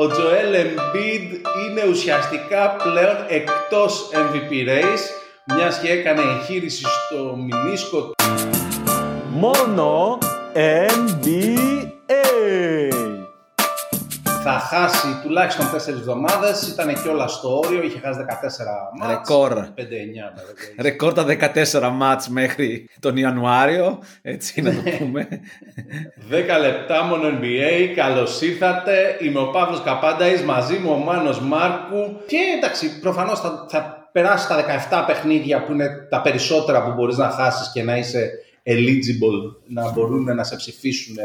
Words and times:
ο 0.00 0.06
Τζοέλ 0.06 0.54
Embiid 0.54 1.30
είναι 1.68 1.88
ουσιαστικά 1.88 2.76
πλέον 2.82 3.16
εκτός 3.28 4.10
MVP 4.12 4.68
race, 4.68 5.04
μιας 5.54 5.78
και 5.80 5.88
έκανε 5.88 6.20
εγχείρηση 6.20 6.82
στο 6.82 7.36
μηνίσκο. 7.36 8.12
Μόνο 9.28 10.18
NBA. 10.94 12.87
Θα 14.42 14.50
χάσει 14.50 15.06
τουλάχιστον 15.22 15.66
4 15.66 15.88
εβδομάδες. 15.88 16.68
Ήταν 16.68 17.02
και 17.02 17.08
όλα 17.08 17.28
στο 17.28 17.58
όριο. 17.58 17.82
Είχε 17.82 17.98
χάσει 17.98 18.18
14 18.18 18.24
μάτς. 18.98 19.12
Ρεκόρ. 19.12 19.52
5-9. 19.52 19.82
Ρεκόρ 20.80 21.12
τα 21.12 21.24
14 21.24 21.90
μάτς 21.92 22.28
μέχρι 22.28 22.88
τον 23.00 23.16
Ιανουάριο. 23.16 24.02
Έτσι 24.22 24.60
να 24.60 24.70
το 24.74 24.82
πούμε. 24.98 25.28
10 26.30 26.60
λεπτά 26.60 27.02
μόνο 27.02 27.28
NBA. 27.28 27.92
Καλώς 27.94 28.40
ήρθατε. 28.40 29.16
Είμαι 29.20 29.38
ο 29.38 29.50
Παύλος 29.50 29.82
Καπάνταης. 29.82 30.42
Μαζί 30.42 30.78
μου 30.78 30.90
ο 30.92 30.96
Μάνος 30.96 31.40
Μάρκου. 31.40 32.16
Και 32.26 32.38
εντάξει, 32.56 33.00
προφανώς 33.00 33.40
θα, 33.40 33.66
θα 33.68 34.08
περάσει 34.12 34.48
τα 34.48 34.64
17 34.90 35.04
παιχνίδια 35.06 35.64
που 35.64 35.72
είναι 35.72 35.88
τα 36.10 36.20
περισσότερα 36.20 36.84
που 36.84 36.92
μπορείς 36.92 37.16
να 37.16 37.30
χάσεις 37.30 37.72
και 37.72 37.82
να 37.82 37.96
είσαι 37.96 38.30
eligible 38.62 39.56
να 39.66 39.90
μπορούν 39.90 40.34
να 40.34 40.44
σε 40.44 40.56
ψηφίσουν 40.56 41.16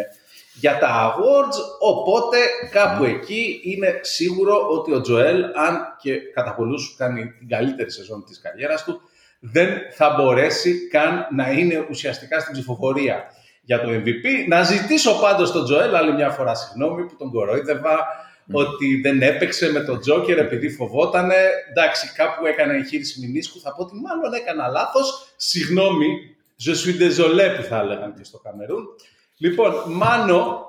για 0.53 0.77
τα 0.77 1.16
awards, 1.16 1.55
οπότε 1.80 2.38
κάπου 2.71 3.03
εκεί 3.03 3.59
είναι 3.63 3.99
σίγουρο 4.02 4.67
ότι 4.70 4.93
ο 4.93 5.02
Τζοέλ, 5.02 5.43
αν 5.43 5.95
και 6.02 6.16
κατά 6.34 6.55
πολλούς 6.55 6.95
κάνει 6.98 7.34
την 7.39 7.48
καλύτερη 7.48 7.91
σεζόν 7.91 8.26
της 8.26 8.41
καριέρας 8.41 8.84
του, 8.84 9.02
δεν 9.39 9.70
θα 9.91 10.16
μπορέσει 10.17 10.88
καν 10.88 11.27
να 11.35 11.52
είναι 11.52 11.88
ουσιαστικά 11.89 12.39
στην 12.39 12.53
ψηφοφορία 12.53 13.23
για 13.62 13.81
το 13.81 13.89
MVP. 13.89 14.48
Να 14.48 14.63
ζητήσω 14.63 15.20
πάντως 15.21 15.52
τον 15.52 15.63
Τζοέλ 15.63 15.95
άλλη 15.95 16.13
μια 16.13 16.29
φορά 16.29 16.55
συγγνώμη 16.55 17.05
που 17.05 17.15
τον 17.15 17.31
κορόιδευα, 17.31 18.07
ότι 18.51 19.01
δεν 19.01 19.21
έπαιξε 19.21 19.71
με 19.71 19.79
τον 19.79 19.99
Τζόκερ 19.99 20.38
επειδή 20.38 20.70
φοβότανε. 20.70 21.35
Εντάξει, 21.70 22.13
κάπου 22.13 22.45
έκανε 22.45 22.73
εγχείρηση 22.73 23.20
μηνίσκου, 23.20 23.60
θα 23.60 23.73
πω 23.76 23.82
ότι 23.84 23.95
μάλλον 23.95 24.34
έκανα 24.34 24.67
λάθος. 24.67 25.34
Συγγνώμη, 25.35 26.07
je 26.65 26.73
suis 26.73 26.98
désolé 27.04 27.55
που 27.57 27.63
θα 27.63 27.79
έλεγαν 27.79 28.13
και 28.17 28.23
στο 28.23 28.38
Καμερούν. 28.38 28.85
Λοιπόν, 29.37 29.73
Μάνο, 29.87 30.65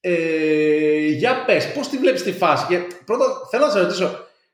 ε, 0.00 1.06
για 1.06 1.44
πες, 1.44 1.72
πώς 1.72 1.88
τη 1.88 1.96
βλέπεις 1.96 2.22
τη 2.22 2.32
φάση; 2.32 2.66
Και 2.66 2.78
πρώτα 3.04 3.24
θέλω 3.50 3.66
να 3.66 3.70
σε 3.70 3.80
ρωτήσω, 3.80 4.10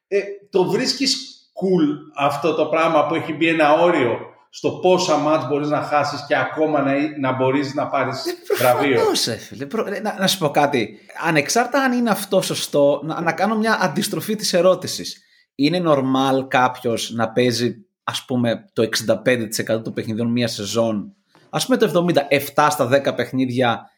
ε, 0.09 0.21
το 0.51 0.65
βρίσκεις 0.65 1.35
cool 1.53 2.13
αυτό 2.17 2.55
το 2.55 2.67
πράγμα 2.67 3.07
που 3.07 3.15
έχει 3.15 3.33
μπει 3.33 3.49
ένα 3.49 3.73
όριο 3.73 4.19
στο 4.51 4.71
πόσα 4.71 5.17
μάτς 5.17 5.49
μπορείς 5.49 5.69
να 5.69 5.83
χάσεις 5.83 6.25
και 6.27 6.37
ακόμα 6.37 6.83
να, 6.83 6.93
να 7.21 7.33
μπορείς 7.33 7.75
να 7.75 7.87
πάρεις 7.87 8.25
βραβείο. 8.59 8.95
Προφανώς, 8.95 9.27
ε, 9.27 9.37
φίλε. 9.37 9.67
Προ- 9.67 9.87
ε, 9.87 10.01
Να, 10.01 10.17
να 10.19 10.27
σου 10.27 10.39
πω 10.39 10.51
κάτι. 10.51 10.99
Ανεξάρτητα 11.27 11.83
αν 11.83 11.93
είναι 11.93 12.11
αυτό 12.11 12.41
σωστό, 12.41 13.01
να, 13.05 13.21
να 13.21 13.33
κάνω 13.33 13.57
μια 13.57 13.79
αντιστροφή 13.83 14.35
της 14.35 14.53
ερώτησης. 14.53 15.23
Είναι 15.55 15.83
normal 15.87 16.49
κάποιος 16.49 17.11
να 17.11 17.33
παίζει 17.33 17.75
ας 18.03 18.25
πούμε 18.25 18.65
το 18.73 18.83
65% 18.83 19.83
των 19.83 19.93
παιχνιδιών 19.93 20.31
μία 20.31 20.49
σεζόν, 20.49 21.16
ας 21.51 21.65
πούμε 21.67 21.77
το 21.77 22.07
70, 22.09 22.21
7 22.55 22.69
στα 22.71 22.89
10 22.89 23.17
παιχνίδια 23.17 23.91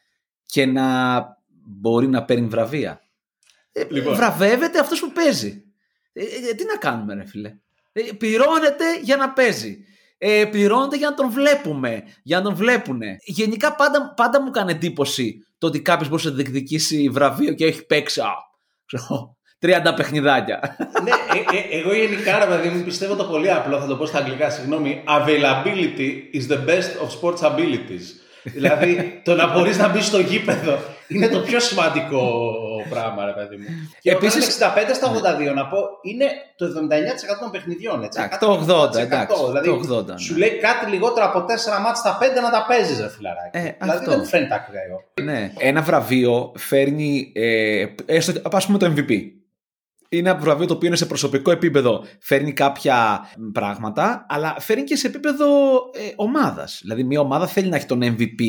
και 0.47 0.67
να 0.67 1.19
μπορεί 1.67 2.09
να 2.09 2.25
παίρνει 2.25 2.47
βραβεία. 2.47 3.01
Ε, 3.73 3.85
Λοιπόν. 3.91 4.15
Βραβεύεται 4.15 4.79
αυτός 4.79 5.01
που 5.01 5.13
παίζει. 5.13 5.63
Ε, 6.13 6.23
ε, 6.23 6.55
τι 6.55 6.65
να 6.65 6.77
κάνουμε 6.77 7.15
ρε 7.15 7.27
φίλε. 7.27 7.55
Ε, 7.93 8.03
πληρώνεται 8.19 9.01
για 9.03 9.17
να 9.17 9.33
παίζει. 9.33 9.79
Ε, 10.19 10.45
πληρώνεται 10.45 10.97
για 10.97 11.09
να 11.09 11.15
τον 11.15 11.31
βλέπουμε. 11.31 12.03
Για 12.23 12.37
να 12.37 12.43
τον 12.43 12.55
βλέπουνε. 12.55 13.17
Γενικά 13.25 13.75
πάντα, 13.75 14.15
πάντα 14.17 14.43
μου 14.43 14.51
κάνει 14.51 14.73
εντύπωση 14.73 15.39
το 15.59 15.67
ότι 15.67 15.83
κάποιος 15.83 16.09
μπορούσε 16.09 16.29
να 16.29 16.35
διεκδικήσει 16.35 17.09
βραβείο 17.09 17.55
και 17.55 17.65
έχει 17.65 17.87
παίξει 17.87 18.21
α, 18.21 18.33
ξέρω, 18.85 19.38
30 19.61 19.93
παιχνιδάκια. 19.97 20.77
ναι, 21.05 21.11
ε, 21.11 21.57
ε, 21.77 21.79
εγώ 21.81 21.95
γενικά, 21.95 22.39
ρε 22.39 22.45
παιδί 22.47 22.69
μου, 22.69 22.83
πιστεύω 22.85 23.15
το 23.15 23.25
πολύ 23.25 23.51
απλό, 23.53 23.79
θα 23.81 23.87
το 23.87 23.97
πω 23.97 24.07
στα 24.07 24.19
αγγλικά, 24.19 24.51
συγγνώμη. 24.51 25.03
Availability 25.09 26.09
is 26.37 26.53
the 26.53 26.59
best 26.69 26.91
of 27.05 27.09
sports 27.21 27.51
abilities. 27.53 28.07
δηλαδή, 28.43 29.21
το 29.25 29.35
να 29.35 29.53
μπορείς 29.53 29.79
να 29.79 29.89
μπεις 29.89 30.07
στο 30.07 30.19
γήπεδο 30.21 30.79
είναι 31.09 31.29
το 31.29 31.39
πιο 31.39 31.61
σημαντικό 31.61 32.43
πράγμα, 32.91 33.25
ρε 33.25 33.33
παιδί 33.33 33.57
μου. 33.57 33.65
Και 34.01 34.11
Επίσης- 34.11 34.35
Επίσης, 34.35 34.55
65 34.55 34.95
στα 34.95 35.07
82, 35.09 35.55
να 35.55 35.67
πω, 35.67 35.79
είναι 36.03 36.25
το 36.57 36.65
79% 36.65 37.41
των 37.41 37.51
παιχνιδιών. 37.51 38.03
Έτσι, 38.05 38.21
Εντάξει, 38.21 38.39
Κάτι 38.39 38.45
το 38.45 38.53
80, 38.53 38.89
80%, 38.89 39.01
εντάξει, 39.01 39.45
δηλαδή, 39.47 39.69
το 39.69 39.75
80, 39.75 40.13
ναι. 40.13 40.19
Σου 40.19 40.37
λέει 40.37 40.49
κάτι 40.51 40.91
λιγότερο 40.91 41.27
από 41.27 41.45
4 41.45 41.81
μάτς 41.81 41.99
στα 41.99 42.19
5 42.21 42.41
να 42.41 42.51
τα 42.51 42.65
παίζεις, 42.69 43.01
ρε 43.01 43.09
φιλαράκι. 43.09 43.51
Ε, 43.59 43.77
δηλαδή 43.81 43.99
αυτό. 43.99 44.11
δεν 44.11 44.25
φαίνεται 44.25 44.55
ακραίο. 44.55 44.97
ναι. 45.23 45.53
Ένα 45.59 45.83
βραβείο 45.83 46.53
φέρνει. 46.57 47.33
Ε, 47.35 47.87
έστω, 48.07 48.33
ας 48.53 48.67
πούμε 48.67 48.79
το 48.79 48.93
MVP. 48.97 49.13
Είναι 50.11 50.31
ένα 50.31 50.39
βραβείο 50.39 50.67
το 50.67 50.75
οποίο 50.75 50.87
είναι 50.89 50.97
σε 50.97 51.07
προσωπικό 51.07 51.51
επίπεδο. 51.51 52.05
Φέρνει 52.21 52.53
κάποια 52.53 53.21
πράγματα, 53.53 54.27
αλλά 54.29 54.57
φέρνει 54.59 54.85
και 54.85 54.97
σε 54.97 55.07
επίπεδο 55.07 55.47
ε, 55.93 56.13
ομάδας. 56.17 56.79
Δηλαδή, 56.83 57.05
μια 57.05 57.21
ομάδα 57.21 57.47
θέλει 57.47 57.69
να 57.69 57.77
έχει 57.77 57.87
τον 57.87 58.01
MVP, 58.03 58.43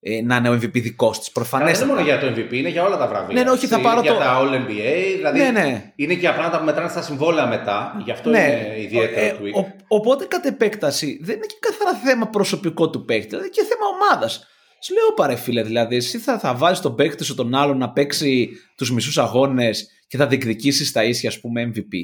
ε, 0.00 0.22
να 0.22 0.36
είναι 0.36 0.48
ο 0.48 0.52
MVP 0.52 0.80
δικός 0.80 1.18
της. 1.18 1.26
Αλλά 1.34 1.46
Προφανέ. 1.46 1.72
δεν 1.72 1.74
είναι 1.82 1.86
μόνο 1.92 2.00
για 2.00 2.18
το 2.20 2.26
MVP, 2.26 2.52
είναι 2.52 2.68
για 2.68 2.84
όλα 2.84 2.96
τα 2.96 3.06
βραβεία. 3.08 3.34
Ναι, 3.34 3.42
ναι, 3.42 3.50
όχι, 3.50 3.66
θα 3.66 3.76
Έτσι, 3.76 3.88
πάρω 3.88 4.00
για 4.00 4.12
το- 4.12 4.18
τα 4.18 4.38
All 4.40 4.54
NBA, 4.54 5.14
δηλαδή 5.16 5.38
Ναι, 5.38 5.50
ναι. 5.50 5.92
είναι 5.96 6.14
και 6.14 6.28
πράγματα 6.28 6.58
που 6.58 6.64
μετράνε 6.64 6.88
στα 6.88 7.02
συμβόλαια 7.02 7.46
μετά, 7.46 8.02
γι' 8.04 8.10
αυτό 8.10 8.28
είναι 8.28 8.74
ιδιαίτερο 8.78 9.26
Ε, 9.26 9.36
tweak. 9.40 9.62
ο- 9.64 9.76
οπότε 9.96 10.24
κατ' 10.24 10.46
επέκταση 10.46 11.18
δεν 11.22 11.36
είναι 11.36 11.46
και 11.46 11.56
καθαρά 11.60 11.96
θέμα 12.04 12.26
προσωπικό 12.28 12.90
του 12.90 13.04
παίκτη, 13.04 13.28
δηλαδή 13.28 13.48
και 13.48 13.62
θέμα 13.62 13.86
ομάδας. 13.94 14.46
Σου 14.84 14.94
λέω 14.94 15.12
παρέ 15.16 15.36
φίλε, 15.36 15.62
δηλαδή 15.62 15.96
εσύ 15.96 16.18
θα, 16.18 16.38
θα 16.38 16.54
βάλεις 16.54 16.80
τον 16.80 16.94
παίκτη 16.94 17.24
σου 17.24 17.34
τον 17.34 17.54
άλλον 17.54 17.78
να 17.78 17.90
παίξει 17.92 18.48
τους 18.76 18.92
μισούς 18.92 19.18
αγώνες 19.18 19.86
και 20.12 20.18
θα 20.18 20.26
διεκδικήσεις 20.26 20.92
τα 20.92 21.04
ίσια, 21.04 21.28
ας 21.28 21.40
πούμε, 21.40 21.72
MVP. 21.74 21.94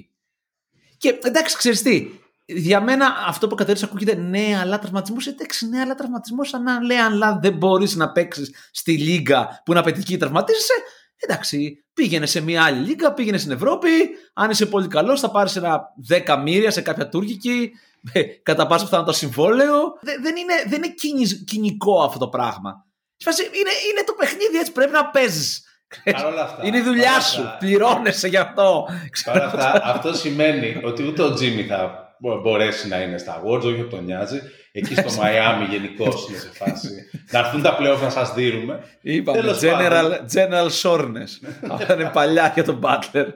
Και 0.96 1.18
εντάξει, 1.22 1.56
ξέρεις 1.56 1.82
τι, 1.82 2.08
για 2.44 2.80
μένα 2.80 3.14
αυτό 3.26 3.46
που 3.48 3.54
κατέρευσε 3.54 3.84
ακούγεται 3.84 4.14
ναι, 4.14 4.58
αλλά 4.60 4.78
τραυματισμός. 4.78 5.26
Εντάξει, 5.26 5.68
ναι, 5.68 5.80
αλλά 5.80 5.94
τραυματισμός. 5.94 6.54
Αν 6.54 6.62
να 6.62 6.80
λέει, 6.82 6.96
αλλά 6.96 7.38
δεν 7.42 7.52
μπορείς 7.56 7.94
να 7.94 8.12
παίξεις 8.12 8.54
στη 8.70 8.98
λίγα 8.98 9.46
που 9.64 9.70
είναι 9.70 9.80
απαιτητική 9.80 10.12
και 10.12 10.18
τραυματίζεσαι. 10.18 10.72
Εντάξει, 11.16 11.84
πήγαινε 11.94 12.26
σε 12.26 12.40
μια 12.40 12.64
άλλη 12.64 12.86
λίγα, 12.86 13.12
πήγαινε 13.12 13.38
στην 13.38 13.50
Ευρώπη. 13.50 13.88
Αν 14.32 14.50
είσαι 14.50 14.66
πολύ 14.66 14.88
καλός, 14.88 15.20
θα 15.20 15.30
πάρεις 15.30 15.56
ένα 15.56 15.80
10 16.08 16.40
μοίρια 16.42 16.70
σε 16.70 16.80
κάποια 16.80 17.08
τουρκική. 17.08 17.70
ε, 18.12 18.22
Κατά 18.22 18.66
πάσα 18.66 18.84
πιθανότητα 18.84 19.16
συμβόλαιο. 19.16 19.98
Δε- 20.00 20.18
δεν, 20.22 20.36
είναι, 20.36 20.54
δεν 20.68 20.82
είναι 20.82 20.94
κινη- 20.94 21.44
κοινικό 21.44 22.02
αυτό 22.02 22.18
το 22.18 22.28
πράγμα. 22.28 22.86
Σε 23.16 23.30
φάση, 23.30 23.42
Είναι, 23.42 23.70
είναι 23.90 24.02
το 24.06 24.12
παιχνίδι 24.18 24.56
έτσι, 24.58 24.72
πρέπει 24.72 24.92
να 24.92 25.10
παίζεις. 25.10 25.62
Παρ' 26.12 26.26
όλα 26.26 26.42
αυτά, 26.42 26.66
Είναι 26.66 26.76
η 26.76 26.82
δουλειά 26.82 27.02
παρ' 27.04 27.12
όλα 27.12 27.20
σου. 27.20 27.40
αυτά- 27.40 27.56
Πληρώνεσαι 27.58 28.28
γι' 28.28 28.36
αυτό. 28.36 28.88
Παρ' 29.24 29.42
αυτά, 29.42 29.80
αυτό 29.84 30.12
σημαίνει 30.14 30.80
ότι 30.84 31.06
ούτε 31.06 31.22
ο 31.22 31.32
Τζίμι 31.34 31.62
θα 31.62 32.08
μπο- 32.18 32.40
μπορέσει 32.40 32.88
να 32.88 33.00
είναι 33.02 33.18
στα 33.18 33.42
Awards, 33.42 33.62
όχι 33.62 33.80
ότι 33.80 33.90
τον 33.90 34.04
νοιάζει. 34.04 34.40
Εκεί 34.72 34.94
στο 34.94 35.12
Μαϊάμι 35.20 35.64
γενικώ 35.64 36.04
είναι 36.04 36.38
σε 36.38 36.50
φάση. 36.54 36.88
να 37.30 37.38
έρθουν 37.38 37.62
τα 37.62 37.76
playoff 37.80 38.00
να 38.02 38.10
σας 38.10 38.34
δίνουμε. 38.34 38.80
Είπαμε, 39.00 39.38
Τέλος 39.40 39.58
general, 39.62 39.88
πάντων. 39.90 40.26
general 40.34 40.68
soreness. 40.82 41.48
Αυτά 41.70 41.94
είναι 41.94 42.10
παλιά 42.12 42.50
για 42.54 42.64
τον 42.64 42.80
Butler. 42.82 43.26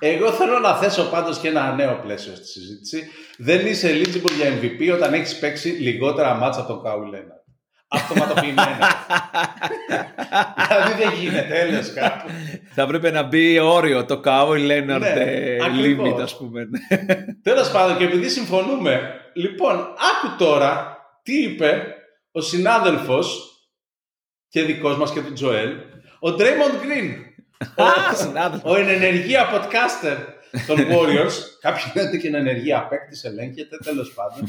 Εγώ 0.00 0.30
θέλω 0.32 0.58
να 0.58 0.74
θέσω 0.74 1.02
πάντως 1.02 1.38
και 1.38 1.48
ένα 1.48 1.72
νέο 1.74 2.00
πλαίσιο 2.04 2.34
στη 2.34 2.44
συζήτηση. 2.46 3.08
Δεν 3.38 3.66
είσαι 3.66 3.90
eligible 3.90 4.32
για 4.36 4.48
MVP 4.52 4.94
όταν 4.94 5.14
έχεις 5.14 5.38
παίξει 5.38 5.68
λιγότερα 5.68 6.34
μάτσα 6.34 6.60
από 6.60 6.72
τον 6.72 6.82
Κάου 6.82 7.02
Λέναρ. 7.04 7.37
Αυτοματοποιημένα. 7.88 8.78
δηλαδή 10.68 11.02
δεν 11.02 11.12
γίνεται, 11.20 11.60
έλεος 11.60 11.92
κάπου. 11.92 12.28
Θα 12.74 12.82
έπρεπε 12.82 13.10
να 13.10 13.22
μπει 13.22 13.58
όριο 13.58 14.04
το 14.04 14.20
Kawhi 14.24 14.48
Leonard 14.70 14.98
Ναι, 15.00 15.08
ε, 15.08 15.64
ακριβώς. 15.64 16.14
limit, 16.14 16.20
ας 16.22 16.36
πούμε. 16.36 16.68
Τέλος 17.42 17.70
πάντων 17.70 17.96
και 17.96 18.04
επειδή 18.04 18.28
συμφωνούμε, 18.28 19.00
λοιπόν, 19.34 19.74
άκου 19.78 20.36
τώρα 20.38 20.96
τι 21.22 21.42
είπε 21.42 21.82
ο 22.32 22.40
συνάδελφος 22.40 23.52
και 24.48 24.62
δικός 24.62 24.96
μας 24.96 25.12
και 25.12 25.20
του 25.20 25.32
Τζοέλ, 25.32 25.70
ο 26.20 26.28
Draymond 26.28 26.84
Green. 26.84 27.14
Α, 27.84 28.14
συνάδελφος. 28.14 28.72
Ο 28.72 28.76
εν 28.76 28.88
ενεργεία 28.88 29.48
podcaster 29.52 30.16
των 30.66 30.76
Warriors. 30.78 31.32
Κάποιοι 31.60 31.82
λένε 31.94 32.16
και 32.16 32.26
εν 32.28 32.34
ενεργεία 32.34 32.86
παίκτη 32.86 33.20
ελέγχεται, 33.22 33.76
τέλος 33.84 34.12
πάντων. 34.14 34.48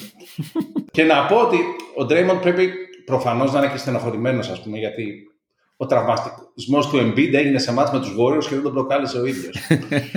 και 0.92 1.04
να 1.04 1.26
πω 1.26 1.36
ότι 1.36 1.58
ο 1.96 2.06
Draymond 2.10 2.42
πρέπει 2.42 2.74
προφανώς 3.10 3.52
να 3.52 3.60
είναι 3.60 3.72
και 3.72 3.78
στενοχωρημένος, 3.78 4.50
ας 4.50 4.62
πούμε, 4.62 4.78
γιατί 4.78 5.32
ο 5.78 5.86
τραυματισμός 5.86 6.88
του 6.88 6.98
Embiid 6.98 7.34
έγινε 7.34 7.60
σε 7.60 7.74
μάτς 7.74 7.92
με 7.92 8.00
τους 8.00 8.16
Warriors 8.20 8.44
και 8.44 8.56
δεν 8.56 8.64
τον 8.64 8.74
προκάλεσε 8.74 9.18
ο 9.20 9.26
ίδιος. 9.26 9.68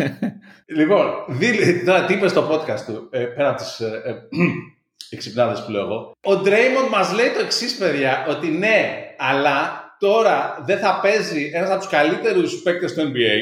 λοιπόν, 0.78 1.06
δι- 1.28 1.84
τώρα 1.84 2.04
τι 2.04 2.14
είπες 2.14 2.30
στο 2.30 2.48
podcast 2.50 2.80
του, 2.80 3.08
ε, 3.10 3.18
πέρα 3.18 3.48
από 3.48 3.58
τις 3.58 3.80
ε, 3.80 4.02
ε, 4.04 4.14
εξυπνάδες 5.16 5.64
που 5.64 5.70
λέω 5.70 5.80
εγώ. 5.84 6.16
Ο 6.24 6.32
Draymond 6.44 6.90
μας 6.90 7.12
λέει 7.12 7.30
το 7.30 7.40
εξής 7.40 7.76
παιδιά, 7.76 8.26
ότι 8.28 8.48
ναι, 8.48 8.98
αλλά 9.18 9.82
τώρα 9.98 10.62
δεν 10.66 10.78
θα 10.78 11.00
παίζει 11.02 11.50
ένας 11.54 11.70
από 11.70 11.78
τους 11.78 11.88
καλύτερους 11.88 12.62
παίκτες 12.62 12.94
του 12.94 13.00
NBA, 13.00 13.38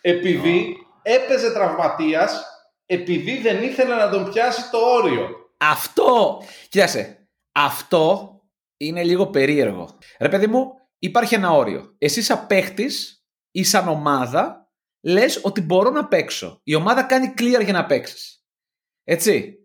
επειδή 0.00 0.76
έπαιζε 1.02 1.50
τραυματίας, 1.50 2.44
επειδή 2.86 3.40
δεν 3.40 3.62
ήθελε 3.62 3.94
να 3.94 4.08
τον 4.10 4.30
πιάσει 4.30 4.70
το 4.70 4.78
όριο. 4.78 5.28
Αυτό, 5.56 6.42
κοίταξε, 6.68 7.18
αυτό 7.52 8.33
είναι 8.76 9.04
λίγο 9.04 9.30
περίεργο. 9.30 9.98
Ρε 10.20 10.28
παιδί 10.28 10.46
μου, 10.46 10.72
υπάρχει 10.98 11.34
ένα 11.34 11.50
όριο. 11.50 11.94
Εσύ 11.98 12.22
σαν 12.22 12.46
παίχτης 12.46 13.24
ή 13.50 13.64
σαν 13.64 13.88
ομάδα 13.88 14.70
λες 15.02 15.40
ότι 15.44 15.60
μπορώ 15.60 15.90
να 15.90 16.08
παίξω. 16.08 16.60
Η 16.64 16.74
ομάδα 16.74 17.02
κάνει 17.02 17.34
clear 17.38 17.60
για 17.64 17.72
να 17.72 17.86
παίξεις. 17.86 18.44
Έτσι. 19.04 19.58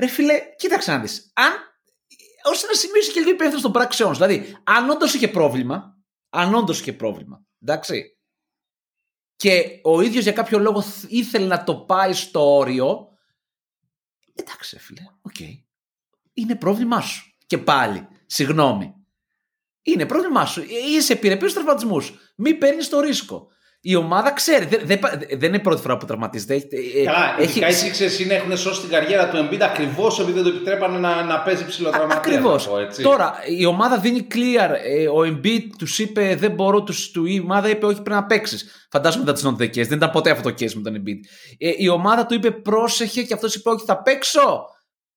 Ρε 0.00 0.06
φίλε, 0.06 0.40
κοίταξε 0.56 0.90
να 0.92 0.98
δεις. 1.00 1.30
Αν. 1.34 1.52
Ως 2.46 2.50
ένα 2.64 2.74
σημείο 2.74 3.00
είσαι 3.00 3.12
και 3.12 3.18
λίγο 3.20 3.30
υπεύθυνος 3.30 3.62
των 3.62 3.72
πράξεών 3.72 4.14
σου. 4.14 4.24
Δηλαδή, 4.26 4.56
αν 4.64 4.90
όντως 4.90 5.14
είχε 5.14 5.28
πρόβλημα. 5.28 5.98
Αν 6.28 6.54
όντως 6.54 6.80
είχε 6.80 6.92
πρόβλημα. 6.92 7.44
Εντάξει. 7.62 8.18
Και 9.36 9.80
ο 9.82 10.00
ίδιος 10.00 10.22
για 10.22 10.32
κάποιο 10.32 10.58
λόγο 10.58 10.82
θ- 10.82 11.10
ήθελε 11.10 11.46
να 11.46 11.64
το 11.64 11.84
πάει 11.84 12.12
στο 12.12 12.56
όριο. 12.56 13.08
Εντάξει, 14.34 14.76
ρε 14.76 14.82
φίλε. 14.82 15.00
Οκ. 15.22 15.40
Είναι 16.32 16.56
πρόβλημά 16.56 17.00
σου. 17.00 17.35
Και 17.46 17.58
πάλι. 17.58 18.08
Συγγνώμη. 18.26 18.94
Είναι 19.82 20.06
πρόβλημά 20.06 20.46
σου. 20.46 20.60
Ε, 20.60 20.64
Είσαι 20.96 21.12
επιρρεπής 21.12 21.50
στους 21.50 21.62
τραυματισμούς. 21.62 22.12
Μην 22.36 22.58
παίρνεις 22.58 22.88
το 22.88 23.00
ρίσκο. 23.00 23.48
Η 23.80 23.94
ομάδα 23.94 24.32
ξέρει. 24.32 24.64
Δεν, 24.64 24.80
δεν, 24.84 24.98
δεν 25.38 25.48
είναι 25.48 25.56
η 25.56 25.60
πρώτη 25.60 25.80
φορά 25.80 25.96
που 25.96 26.06
τραυματίζεται. 26.06 26.54
Έχει, 26.54 26.98
ε, 26.98 27.04
Καλά, 27.04 27.36
έχει, 27.38 27.58
ειδικά 27.58 27.68
οι 27.68 27.72
Sixers 27.72 28.20
είναι, 28.20 28.34
έχουν 28.34 28.56
σώσει 28.56 28.80
την 28.80 28.90
καριέρα 28.90 29.28
του 29.28 29.36
Embiid 29.36 29.60
ακριβώς 29.60 30.18
επειδή 30.20 30.32
δεν 30.40 30.42
το 30.42 30.48
επιτρέπανε 30.56 30.98
να, 30.98 31.22
να 31.22 31.40
παίζει 31.42 31.66
ψηλοτραυματία. 31.66 32.16
Ακριβώς. 32.16 32.64
θα 32.64 32.70
πω, 32.70 32.78
έτσι. 32.78 33.02
Τώρα, 33.02 33.34
η 33.58 33.64
ομάδα 33.64 33.98
δίνει 33.98 34.26
clear. 34.34 34.70
ε, 34.84 35.08
Ο 35.08 35.18
Embiid 35.20 35.62
τους 35.78 35.98
είπε 35.98 36.34
δεν 36.36 36.50
μπορώ, 36.52 36.82
τους, 36.82 37.10
του, 37.10 37.24
η 37.24 37.40
ομάδα 37.40 37.68
είπε 37.68 37.86
όχι 37.86 38.02
πρέπει 38.02 38.20
να 38.20 38.26
παίξεις. 38.26 38.86
Φαντάζομαι 38.90 39.32
that's 39.32 39.42
not 39.46 39.56
the 39.56 39.66
case. 39.68 39.86
Δεν 39.86 39.96
ήταν 39.96 40.10
ποτέ 40.10 40.30
αυτό 40.30 40.48
το 40.48 40.54
case 40.60 40.72
με 40.72 40.82
τον 40.82 40.94
Embiid. 41.02 41.18
Ε, 41.58 41.70
η 41.76 41.88
ομάδα 41.88 42.26
του 42.26 42.34
είπε 42.34 42.50
πρόσεχε 42.50 43.22
και 43.22 43.34
αυτός 43.34 43.54
είπε 43.54 43.68
όχι 43.70 43.84
θα 43.84 44.02
παίξω. 44.02 44.64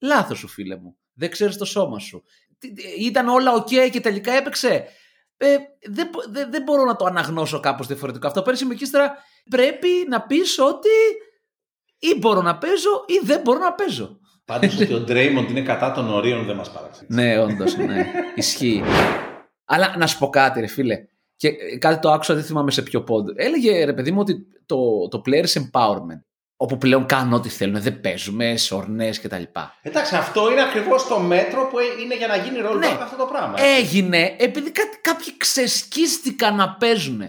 Λάθος 0.02 0.38
σου 0.38 0.48
φίλε 0.48 0.76
μου. 0.76 0.98
Δεν 1.20 1.30
ξέρεις 1.32 1.58
το 1.58 1.66
σώμα 1.66 2.00
σου. 2.00 2.24
Τι- 2.60 2.74
τι- 2.74 3.06
Ήταν 3.06 3.28
όλα 3.28 3.52
ok 3.64 3.90
και 3.92 4.00
τελικά 4.00 4.32
έπαιξε. 4.32 4.86
Ε, 5.38 5.56
δεν, 5.90 6.10
μπο- 6.12 6.30
δεν, 6.32 6.52
δεν 6.52 6.64
μπορώ 6.64 6.84
να 6.84 6.96
το 6.96 7.06
αναγνώσω 7.06 7.60
κάπως 7.60 7.88
διαφορετικά. 7.88 8.28
Αυτό 8.28 8.42
πέρυσι 8.42 8.66
με 8.66 8.76
ύστερα 8.80 9.16
πρέπει 9.50 9.88
να 10.10 10.22
πεις 10.22 10.60
ότι 10.60 10.90
ή 12.00 12.18
μπορώ 12.20 12.42
να 12.42 12.58
παίζω 12.58 13.04
ή 13.08 13.26
δεν 13.26 13.42
μπορώ 13.42 13.60
να 13.60 13.74
παίζω. 13.74 14.20
Πάντως 14.46 14.80
ότι 14.80 14.94
ο 14.94 15.04
Draymond 15.08 15.46
είναι 15.50 15.62
κατά 15.62 15.92
των 15.92 16.10
ορίων 16.14 16.46
δεν 16.46 16.56
μας 16.56 16.72
παραξενεύει. 16.72 17.14
Ναι, 17.22 17.40
όντως, 17.40 17.78
ναι. 17.78 18.12
Ισχύει. 18.36 18.84
Αλλά 19.66 19.96
να 19.98 20.08
σου 20.08 20.18
πω 20.18 20.30
κάτι, 20.30 20.60
ρε 20.60 20.68
φίλε. 20.68 20.98
Και 21.36 21.48
ε, 21.48 21.78
κάτι 21.78 22.00
το 22.00 22.12
άκουσα, 22.12 22.34
δεν 22.34 22.44
θυμάμαι 22.44 22.72
σε 22.72 22.82
ποιο 22.82 23.04
πόντ. 23.04 23.30
Έλεγε 23.36 23.84
ρε 23.86 23.94
παιδί 23.94 24.12
μου 24.12 24.20
ότι 24.20 24.46
το, 24.66 25.08
το 25.08 25.22
players 25.26 25.54
empowerment, 25.54 26.22
όπου 26.62 26.78
πλέον 26.78 27.06
κάνουν 27.06 27.34
ό,τι 27.34 27.50
θέλουν, 27.50 27.82
δεν 27.82 28.00
παίζουμε, 28.02 28.58
σορνές 28.58 29.20
κτλ. 29.22 29.44
Εντάξει, 29.82 30.16
αυτό 30.16 30.52
είναι 30.52 30.62
ακριβώς 30.62 31.08
το 31.08 31.20
μέτρο 31.20 31.68
που 31.68 31.78
είναι 32.04 32.18
για 32.18 32.28
να 32.28 32.36
γίνει 32.36 32.60
ρόλος 32.60 32.80
Ναι. 32.80 32.98
αυτό 33.02 33.18
το 33.18 33.26
πράγμα. 33.26 33.54
Έγινε 33.62 34.36
επειδή 34.40 34.72
κάτι, 34.72 34.98
κάποιοι 35.02 35.38
ξεσκίστηκαν 35.38 36.56
να 36.56 36.76
παίζουν. 36.76 37.22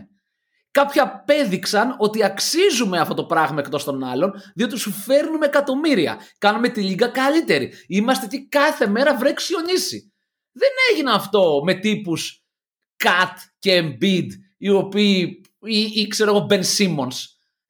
Κάποιοι 0.70 1.00
απέδειξαν 1.00 1.94
ότι 1.98 2.24
αξίζουμε 2.24 2.98
αυτό 3.00 3.14
το 3.14 3.24
πράγμα 3.24 3.60
εκτός 3.60 3.84
των 3.84 4.04
άλλων, 4.04 4.32
διότι 4.54 4.78
σου 4.78 4.90
φέρνουμε 4.92 5.46
εκατομμύρια. 5.46 6.20
Κάνουμε 6.38 6.68
τη 6.68 6.82
λίγα 6.82 7.06
καλύτερη. 7.06 7.72
Είμαστε 7.86 8.24
εκεί 8.24 8.48
κάθε 8.48 8.86
μέρα 8.86 9.16
βρέξιονίσει. 9.16 10.12
Δεν 10.52 10.70
έγινε 10.92 11.10
αυτό 11.10 11.60
με 11.64 11.74
τύπους 11.74 12.44
Cat 13.04 13.34
και 13.58 13.80
Embiid, 13.82 14.26
οι 14.58 14.70
οποίοι. 14.70 15.40
ή, 15.62 15.80
ή 15.80 16.06
ξέρω 16.06 16.30
εγώ, 16.36 16.46
Ben 16.50 16.62
Simmons. 16.76 17.16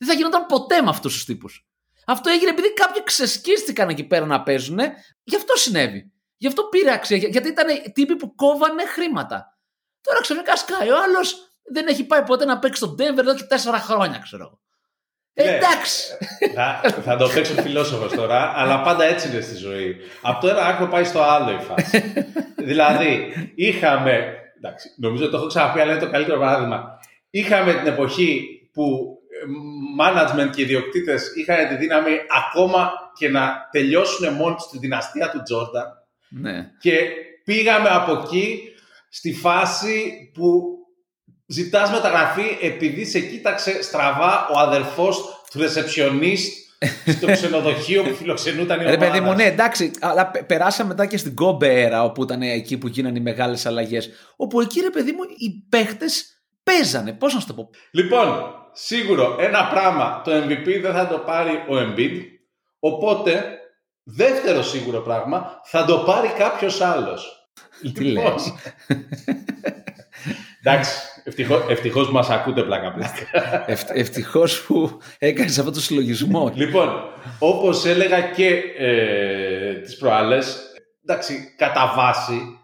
Δεν 0.00 0.08
θα 0.08 0.14
γινόταν 0.14 0.46
ποτέ 0.46 0.82
με 0.82 0.88
αυτούς 0.88 1.12
τους 1.14 1.24
τύπους. 1.24 1.66
Αυτό 2.06 2.30
έγινε 2.30 2.50
επειδή 2.50 2.72
κάποιοι 2.72 3.02
ξεσκίστηκαν 3.04 3.88
εκεί 3.88 4.04
πέρα 4.04 4.26
να 4.26 4.42
παίζουν. 4.42 4.78
Γι' 5.22 5.36
αυτό 5.36 5.56
συνέβη. 5.56 6.12
Γι' 6.36 6.46
αυτό 6.46 6.62
πήρε 6.62 6.92
αξία. 6.92 7.16
Για- 7.16 7.28
Γιατί 7.28 7.48
ήταν 7.48 7.66
τύποι 7.92 8.16
που 8.16 8.34
κόβανε 8.34 8.86
χρήματα. 8.86 9.58
Τώρα 10.00 10.20
ξαφνικά 10.20 10.56
σκάει. 10.56 10.90
Ο 10.90 11.02
άλλος 11.02 11.36
δεν 11.72 11.86
έχει 11.86 12.04
πάει 12.04 12.22
ποτέ 12.22 12.44
να 12.44 12.58
παίξει 12.58 12.76
στον 12.84 12.94
Denver 12.98 13.18
εδώ 13.18 13.34
και 13.34 13.42
τέσσερα 13.42 13.78
χρόνια, 13.78 14.18
ξέρω 14.22 14.42
εγώ. 14.44 14.60
Ναι. 15.32 15.56
Εντάξει. 15.56 16.02
θα, 16.54 16.80
θα 17.02 17.16
το 17.16 17.28
παίξω 17.28 17.52
φιλόσοφος 17.62 18.12
τώρα, 18.12 18.52
αλλά 18.56 18.82
πάντα 18.82 19.04
έτσι 19.04 19.28
είναι 19.28 19.40
στη 19.40 19.54
ζωή. 19.54 19.96
Από 20.22 20.40
το 20.40 20.48
ένα 20.48 20.64
άκρο 20.66 20.88
πάει 20.88 21.04
στο 21.04 21.22
άλλο 21.22 21.50
η 21.50 21.60
φάση. 21.62 22.12
δηλαδή, 22.70 23.32
είχαμε. 23.54 24.34
Εντάξει, 24.56 24.94
νομίζω 24.96 25.22
ότι 25.22 25.32
το 25.32 25.38
έχω 25.38 25.46
ξαναπεί, 25.46 25.80
αλλά 25.80 25.92
είναι 25.92 26.00
το 26.00 26.10
καλύτερο 26.10 26.38
παράδειγμα. 26.38 26.98
Είχαμε 27.30 27.74
την 27.74 27.86
εποχή 27.86 28.46
που 28.72 29.14
ε, 29.14 29.19
management 30.00 30.50
και 30.54 30.62
ιδιοκτήτες 30.62 31.32
είχαν 31.36 31.68
τη 31.68 31.76
δύναμη 31.76 32.10
ακόμα 32.46 32.90
και 33.18 33.28
να 33.28 33.68
τελειώσουν 33.70 34.32
μόνοι 34.34 34.54
τους 34.54 34.68
τη 34.70 34.78
δυναστεία 34.78 35.30
του 35.30 35.42
Τζόρνταν. 35.42 35.86
ναι. 36.28 36.70
Και 36.80 36.92
πήγαμε 37.44 37.88
από 37.88 38.12
εκεί 38.12 38.60
στη 39.10 39.32
φάση 39.34 40.12
που 40.34 40.62
ζητάς 41.46 41.90
μεταγραφή 41.90 42.58
επειδή 42.60 43.04
σε 43.04 43.20
κοίταξε 43.20 43.82
στραβά 43.82 44.48
ο 44.54 44.58
αδερφός 44.58 45.44
του 45.50 45.60
receptionist 45.60 46.48
στο 47.06 47.26
ξενοδοχείο 47.32 48.02
που 48.02 48.14
φιλοξενούταν 48.14 48.80
η 48.80 48.82
Ρε 48.84 48.88
ομάδα. 48.94 49.06
παιδί 49.12 49.20
μου, 49.24 49.34
ναι, 49.34 49.44
εντάξει, 49.44 49.90
αλλά 50.00 50.26
πε- 50.26 50.44
περάσαμε 50.44 50.88
μετά 50.88 51.06
και 51.06 51.16
στην 51.16 51.34
Κόμπερα, 51.34 52.04
όπου 52.04 52.22
ήταν 52.22 52.42
εκεί 52.42 52.78
που 52.78 52.86
γίνανε 52.88 53.18
οι 53.18 53.22
μεγάλες 53.22 53.66
αλλαγές. 53.66 54.10
Όπου 54.36 54.60
εκεί, 54.60 54.80
ρε 54.80 54.90
παιδί 54.90 55.12
μου, 55.12 55.22
οι 55.36 55.66
παίχτες 55.68 56.42
παίζανε. 56.62 57.12
Πώς 57.12 57.34
να 57.34 57.40
σου 57.40 57.46
το 57.46 57.54
πω. 57.54 57.70
Λοιπόν, 57.90 58.54
σίγουρο 58.72 59.36
ένα 59.40 59.66
πράγμα, 59.66 60.20
το 60.24 60.32
MVP 60.32 60.80
δεν 60.82 60.92
θα 60.92 61.06
το 61.06 61.18
πάρει 61.18 61.52
ο 61.52 61.74
Embiid, 61.74 62.22
οπότε 62.78 63.58
δεύτερο 64.02 64.62
σίγουρο 64.62 65.00
πράγμα, 65.00 65.60
θα 65.64 65.84
το 65.84 65.98
πάρει 65.98 66.28
κάποιος 66.28 66.80
άλλος. 66.80 67.50
Τι 67.94 68.04
λες. 68.04 68.52
Εντάξει, 70.62 71.00
ευτυχώς, 71.24 71.64
ευτυχώς 71.68 72.06
που 72.06 72.12
μας 72.12 72.30
ακούτε 72.30 72.62
πλάκα 72.62 72.92
πλάκα. 72.92 73.64
Ευτυχώς 73.92 74.64
που 74.64 74.98
έκανες 75.18 75.58
αυτό 75.58 75.70
το 75.70 75.80
συλλογισμό. 75.80 76.52
Λοιπόν, 76.54 76.88
όπως 77.38 77.84
έλεγα 77.84 78.20
και 78.20 78.62
ε, 78.78 79.74
τις 79.74 79.96
προάλλες, 79.96 80.58
εντάξει, 81.04 81.54
κατά 81.56 81.92
βάση, 81.96 82.58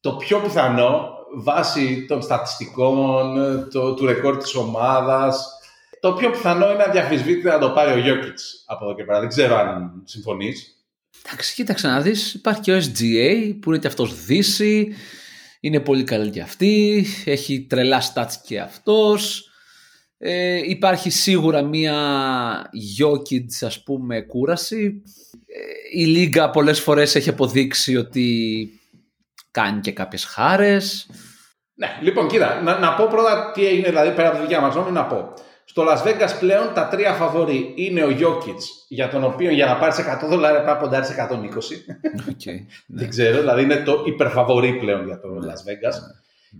το 0.00 0.16
πιο 0.16 0.38
πιθανό, 0.38 1.17
βάσει 1.36 2.04
των 2.08 2.22
στατιστικών, 2.22 3.34
το, 3.72 3.94
του 3.94 4.06
ρεκόρ 4.06 4.36
της 4.36 4.54
ομάδας, 4.54 5.58
το 6.00 6.12
πιο 6.12 6.30
πιθανό 6.30 6.72
είναι 6.72 6.82
αδιαφυσβήτητα 6.82 7.52
να 7.52 7.58
το 7.58 7.70
πάρει 7.70 7.92
ο 7.92 7.98
Γιώκητς 7.98 8.64
από 8.66 8.84
εδώ 8.84 8.94
και 8.94 9.04
πέρα. 9.04 9.20
Δεν 9.20 9.28
ξέρω 9.28 9.56
αν 9.56 10.02
συμφωνείς. 10.04 10.82
Εντάξει, 11.26 11.54
κοίταξε 11.54 11.86
να 11.86 12.00
δεις. 12.00 12.34
Υπάρχει 12.34 12.60
και 12.60 12.72
ο 12.72 12.76
SGA 12.78 13.56
που 13.60 13.70
είναι 13.70 13.78
και 13.78 13.86
αυτός 13.86 14.24
Δύση. 14.24 14.88
Είναι 15.60 15.80
πολύ 15.80 16.04
καλή 16.04 16.30
και 16.30 16.40
αυτή. 16.40 17.06
Έχει 17.24 17.66
τρελά 17.68 18.02
stats 18.14 18.32
και 18.44 18.60
αυτός. 18.60 19.50
Ε, 20.18 20.56
υπάρχει 20.64 21.10
σίγουρα 21.10 21.62
μία 21.62 21.94
Jokic 23.00 23.66
ας 23.66 23.82
πούμε 23.82 24.20
κούραση. 24.20 25.02
Ε, 25.46 26.00
η 26.00 26.04
Λίγκα 26.04 26.50
πολλές 26.50 26.80
φορές 26.80 27.14
έχει 27.14 27.28
αποδείξει 27.28 27.96
ότι 27.96 28.70
κάνει 29.60 29.80
και 29.80 29.92
κάποιες 29.92 30.24
χάρες. 30.24 31.10
Ναι, 31.74 31.88
λοιπόν, 32.00 32.28
κοίτα, 32.28 32.62
να, 32.62 32.78
να 32.78 32.94
πω 32.94 33.06
πρώτα 33.06 33.50
τι 33.54 33.66
έγινε, 33.66 33.88
δηλαδή 33.88 34.10
πέρα 34.10 34.28
από 34.28 34.36
τη 34.36 34.42
δικιά 34.42 34.60
μας 34.60 34.74
γνώμη, 34.74 34.90
να 34.90 35.04
πω. 35.04 35.32
Στο 35.64 35.84
Las 35.88 36.06
Vegas 36.06 36.32
πλέον 36.40 36.74
τα 36.74 36.88
τρία 36.88 37.12
φαβορή 37.12 37.72
είναι 37.76 38.02
ο 38.02 38.08
Jokic, 38.08 38.60
για 38.88 39.08
τον 39.08 39.24
οποίο 39.24 39.50
για 39.50 39.66
να 39.66 39.76
πάρεις 39.76 39.96
100 40.24 40.28
δολάρια 40.28 40.62
πρέπει 40.62 40.66
να 40.66 40.76
ποντάρεις 40.76 41.08
120. 41.08 41.14
Okay. 42.30 42.58
Δεν 42.98 43.08
ξέρω, 43.08 43.38
δηλαδή 43.38 43.62
είναι 43.62 43.76
το 43.76 44.02
υπερφαβορή 44.06 44.78
πλέον 44.78 45.06
για 45.06 45.20
το 45.20 45.28
Las 45.28 45.60
Vegas. 45.68 45.96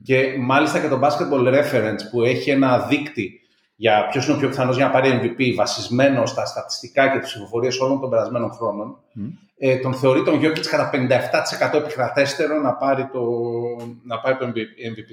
Και 0.02 0.36
μάλιστα 0.38 0.80
και 0.80 0.88
το 0.88 1.00
Basketball 1.02 1.54
Reference 1.54 2.02
που 2.10 2.22
έχει 2.22 2.50
ένα 2.50 2.78
δείκτη 2.78 3.40
για 3.76 4.06
ποιος 4.10 4.26
είναι 4.26 4.36
ο 4.36 4.38
πιο 4.38 4.48
πιθανός 4.48 4.76
για 4.76 4.84
να 4.84 4.90
πάρει 4.90 5.20
MVP 5.22 5.54
βασισμένο 5.56 6.26
στα 6.26 6.46
στατιστικά 6.46 7.08
και 7.08 7.18
τις 7.18 7.28
ψηφοφορίες 7.28 7.78
όλων 7.78 8.00
των 8.00 8.10
περασμένων 8.10 8.50
χρόνων, 8.50 8.98
ε, 9.58 9.76
τον 9.76 9.94
θεωρεί 9.94 10.22
τον 10.22 10.40
Jokic 10.42 10.66
κατά 10.70 10.90
57% 10.92 11.74
επικρατέστερο 11.74 12.60
να 12.60 12.74
πάρει 12.74 13.08
το, 13.12 13.20
να 14.02 14.20
πάρει 14.20 14.36
το 14.36 14.52
MVP. 14.56 15.12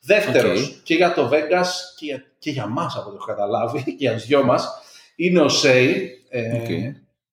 Δεύτερος, 0.00 0.68
Οκ. 0.68 0.82
και 0.82 0.94
για 0.94 1.14
το 1.14 1.30
Vegas 1.32 1.66
και 1.96 2.04
για, 2.04 2.24
και 2.38 2.50
για 2.50 2.66
μας 2.66 2.96
από 2.96 3.08
ό,τι 3.08 3.16
έχω 3.16 3.26
καταλάβει, 3.26 3.82
και 3.84 3.94
για 3.96 4.12
τους 4.12 4.26
δυο 4.26 4.44
μας, 4.44 4.68
είναι 5.16 5.40
ο 5.40 5.48
Σέι. 5.48 6.10
Ε, 6.28 6.56
Οκ. 6.56 6.68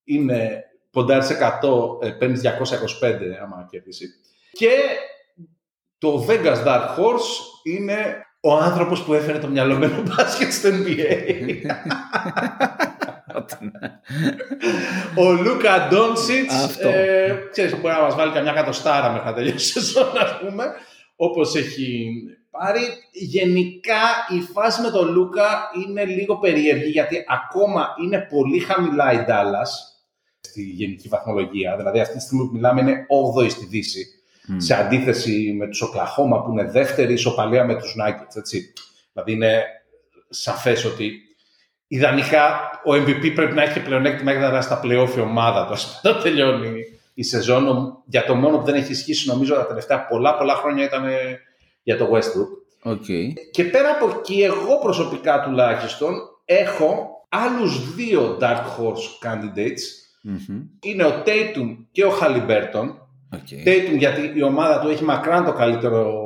Είναι 0.04 0.64
ποντάρι 0.92 1.24
σε 1.24 1.38
100, 1.62 2.06
ε, 2.06 2.10
παίρνει 2.10 2.40
225 2.44 2.48
άμα 3.44 3.68
κερδίσει. 3.70 4.08
Και 4.52 4.70
το 5.98 6.26
Vegas 6.30 6.66
Dark 6.66 6.88
Horse 6.98 7.64
είναι 7.64 8.26
ο 8.42 8.54
άνθρωπος 8.54 9.04
που 9.04 9.14
έφερε 9.14 9.40
το 9.40 9.48
μυαλωμένο 9.48 10.02
μπάσκετ 10.02 10.52
στο 10.52 10.70
NBA. 10.70 11.62
ο 15.26 15.32
Λούκα 15.32 15.88
Ντόνσιτς, 15.88 16.54
Αυτό. 16.54 16.90
ε, 16.90 17.48
ξέρεις, 17.52 17.80
μπορεί 17.80 17.94
να 17.94 18.02
μας 18.02 18.16
βάλει 18.16 18.32
καμιά 18.32 18.52
κατοστάρα 18.52 19.12
μέχρι 19.12 19.28
να 19.28 19.34
τελειώσει 19.34 19.56
η 19.56 19.82
σεζόν, 19.82 20.18
ας 20.18 20.40
πούμε, 20.40 20.66
όπως 21.16 21.56
έχει 21.56 22.12
πάρει. 22.52 22.82
Γενικά 23.12 24.02
η 24.38 24.42
φάση 24.42 24.82
με 24.82 24.90
τον 24.90 25.12
Λούκα 25.12 25.70
είναι 25.86 26.06
λίγο 26.06 26.38
περίεργη, 26.38 26.90
γιατί 26.90 27.26
ακόμα 27.28 27.88
είναι 28.04 28.28
πολύ 28.30 28.60
χαμηλά 28.60 29.14
η 29.14 29.26
Dallas 29.28 29.70
στη 30.40 30.62
γενική 30.64 31.08
βαθμολογία. 31.08 31.76
Δηλαδή 31.78 32.00
αυτή 32.00 32.16
τη 32.16 32.22
στιγμή 32.22 32.46
που 32.46 32.54
μιλάμε 32.54 32.82
είναι 32.82 33.06
8η 33.38 33.50
στη 33.50 33.66
Δύση, 33.66 34.06
σε 34.58 34.74
αντίθεση 34.76 35.56
με 35.58 35.68
τους 35.68 35.82
Οκλαχώμα 35.82 36.42
που 36.42 36.52
είναι 36.52 36.64
δεύτερη, 36.64 37.14
ισοπαλία 37.14 37.66
με 37.66 37.76
τους 37.76 37.96
Nuggets, 38.02 38.36
έτσι. 38.36 38.74
Δηλαδή 39.14 39.32
είναι 39.32 39.64
σαφές 40.30 40.86
ότι 40.86 41.12
ιδανικά 41.88 42.70
ο 42.86 42.94
MVP 42.94 43.34
πρέπει 43.36 43.54
να 43.54 43.62
έχει 43.62 43.80
πλεονέκτημα 43.80 44.32
για 44.32 44.50
να 44.50 44.62
στα 44.62 44.82
playoff 44.84 45.18
η 45.18 45.20
ομάδα 45.20 45.66
του. 45.66 45.74
Ας 45.74 46.00
πούμε, 46.02 46.22
τελειώνει 46.22 46.84
η 47.14 47.24
σεζόν. 47.24 47.98
Για 48.06 48.26
το 48.26 48.36
μόνο 48.36 48.58
που 48.58 48.66
δεν 48.66 48.76
έχει 48.76 48.92
ισχύσει 48.92 49.28
νομίζω 49.28 49.56
τα 49.56 49.66
τελευταία 49.66 50.06
πολλά 50.06 50.38
πολλά 50.38 50.54
χρόνια 50.54 50.84
ήταν 50.84 51.06
ε, 51.06 51.40
για 51.84 51.98
το 51.98 52.10
Westbrook. 52.12 52.66
Okay. 52.92 53.34
Και 53.52 53.64
πέρα 53.64 53.90
από 53.90 54.18
εκεί, 54.20 54.42
εγώ 54.42 54.80
προσωπικά 54.80 55.42
τουλάχιστον 55.42 56.14
έχω 56.46 57.10
άλλους 57.30 57.96
δύο 57.96 58.38
Dark 58.42 58.64
Horse 58.64 59.28
candidates. 59.28 59.84
Είναι 60.82 61.04
ο 61.04 61.24
Tatum 61.26 61.78
και 61.92 62.06
ο 62.06 62.12
Halliburton. 62.22 62.88
Okay. 63.36 63.68
Tatum 63.68 63.98
γιατί 63.98 64.32
η 64.36 64.44
ομάδα 64.44 64.80
του 64.80 64.90
έχει 64.90 65.04
μακράν 65.04 65.46
το 65.46 65.54
καλύτερο 65.54 66.24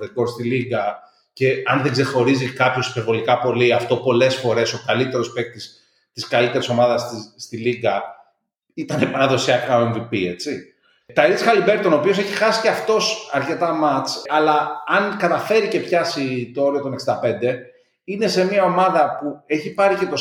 ρεκόρ 0.00 0.28
στη 0.28 0.42
Λίγκα 0.42 0.98
και 1.32 1.62
αν 1.66 1.82
δεν 1.82 1.92
ξεχωρίζει 1.92 2.52
κάποιος 2.52 2.88
υπερβολικά 2.88 3.38
πολύ, 3.38 3.72
αυτό 3.72 3.96
πολλές 3.96 4.34
φορές 4.34 4.72
ο 4.72 4.82
καλύτερος 4.86 5.32
παίκτης 5.32 5.80
της 6.12 6.28
καλύτερης 6.28 6.68
ομάδας 6.68 7.00
στη, 7.00 7.40
στη 7.40 7.56
Λίγκα 7.56 8.02
ήταν 8.74 9.10
παραδοσιακά 9.10 9.78
ο 9.82 9.92
MVP, 9.94 10.26
έτσι. 10.26 10.74
Ταρίς 11.14 11.42
Χαλιμπέρτον, 11.42 11.92
ο 11.92 11.96
οποίος 11.96 12.18
έχει 12.18 12.32
χάσει 12.32 12.60
και 12.60 12.68
αυτός 12.68 13.30
αρκετά 13.32 13.72
μάτς, 13.72 14.22
αλλά 14.28 14.82
αν 14.86 15.16
καταφέρει 15.18 15.68
και 15.68 15.80
πιάσει 15.80 16.52
το 16.54 16.62
όριο 16.62 16.80
των 16.80 16.94
65, 16.94 16.96
είναι 18.04 18.28
σε 18.28 18.44
μια 18.44 18.64
ομάδα 18.64 19.18
που 19.20 19.42
έχει 19.46 19.74
πάρει 19.74 19.94
και 19.94 20.06
το 20.06 20.16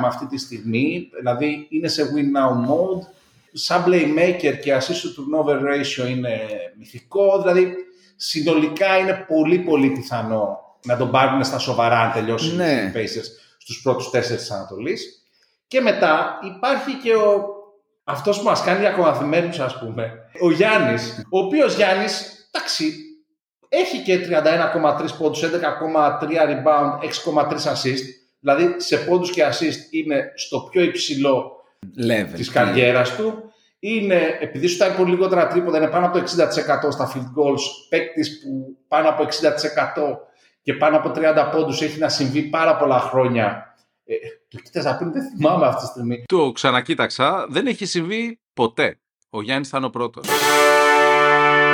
με 0.00 0.06
αυτή 0.06 0.26
τη 0.26 0.38
στιγμή, 0.38 1.10
δηλαδή 1.16 1.66
είναι 1.70 1.88
σε 1.88 2.02
win 2.02 2.38
now 2.38 2.70
mode, 2.70 3.06
σαν 3.52 3.84
playmaker 3.86 4.58
και 4.62 4.76
assist 4.76 4.88
to 4.88 5.16
turnover 5.16 5.58
ratio 5.58 6.08
είναι 6.08 6.40
μυθικό, 6.78 7.42
δηλαδή 7.42 7.74
συνολικά 8.20 8.98
είναι 8.98 9.24
πολύ 9.28 9.58
πολύ 9.58 9.90
πιθανό 9.90 10.58
να 10.84 10.96
τον 10.96 11.10
πάρουν 11.10 11.44
στα 11.44 11.58
σοβαρά 11.58 12.00
αν 12.00 12.12
τελειώσει 12.12 12.54
ναι. 12.54 12.64
οι 12.64 12.92
Pacers 12.94 13.24
στους 13.58 13.82
πρώτους 13.82 14.10
τέσσερις 14.10 14.40
της 14.40 14.50
Ανατολής. 14.50 15.24
Και 15.66 15.80
μετά 15.80 16.38
υπάρχει 16.42 16.92
και 17.02 17.14
ο, 17.14 17.44
αυτός 18.04 18.38
που 18.38 18.44
μας 18.44 18.62
κάνει 18.62 18.86
ακομαθημένους 18.86 19.58
ας 19.58 19.78
πούμε, 19.78 20.12
ο 20.40 20.50
Γιάννης, 20.50 21.22
ο 21.30 21.38
οποίος 21.38 21.74
Γιάννης, 21.74 22.48
εντάξει, 22.52 22.92
έχει 23.68 24.02
και 24.02 24.18
31,3 24.18 25.16
πόντους, 25.18 25.42
11,3 25.42 25.48
rebound, 26.46 26.98
6,3 27.00 27.64
assist, 27.72 28.04
δηλαδή 28.40 28.74
σε 28.76 28.96
πόντους 28.96 29.30
και 29.30 29.44
assist 29.44 29.92
είναι 29.92 30.32
στο 30.34 30.68
πιο 30.70 30.82
υψηλό 30.82 31.64
Level. 32.08 32.32
της 32.34 32.50
καριέρας 32.50 33.16
του 33.16 33.49
είναι, 33.80 34.38
επειδή 34.40 34.66
σου 34.66 34.76
τάει 34.76 34.96
πολύ 34.96 35.10
λιγότερα 35.10 35.46
τρίποντα, 35.46 35.76
είναι 35.76 35.88
πάνω 35.88 36.06
από 36.06 36.18
το 36.18 36.24
60% 36.24 36.90
στα 36.90 37.12
field 37.14 37.42
goals, 37.42 37.60
παίκτης 37.88 38.40
που 38.40 38.76
πάνω 38.88 39.08
από 39.08 39.22
60% 39.22 39.26
και 40.62 40.74
πάνω 40.74 40.96
από 40.96 41.12
30 41.14 41.50
πόντους 41.52 41.82
έχει 41.82 41.98
να 41.98 42.08
συμβεί 42.08 42.42
πάρα 42.42 42.76
πολλά 42.76 43.00
χρόνια. 43.00 43.74
Ε, 44.04 44.14
το 44.48 44.58
κοίταζα 44.62 44.96
πριν, 44.96 45.12
δεν 45.12 45.22
θυμάμαι 45.36 45.66
αυτή 45.66 45.80
τη 45.80 45.86
στιγμή. 45.86 46.24
Το 46.26 46.52
ξανακοίταξα, 46.52 47.46
δεν 47.48 47.66
έχει 47.66 47.84
συμβεί 47.84 48.40
ποτέ. 48.54 48.98
Ο 49.30 49.42
Γιάννης 49.42 49.68
θα 49.68 49.76
είναι 49.76 49.86
ο 49.86 49.90
πρώτος. 49.90 50.26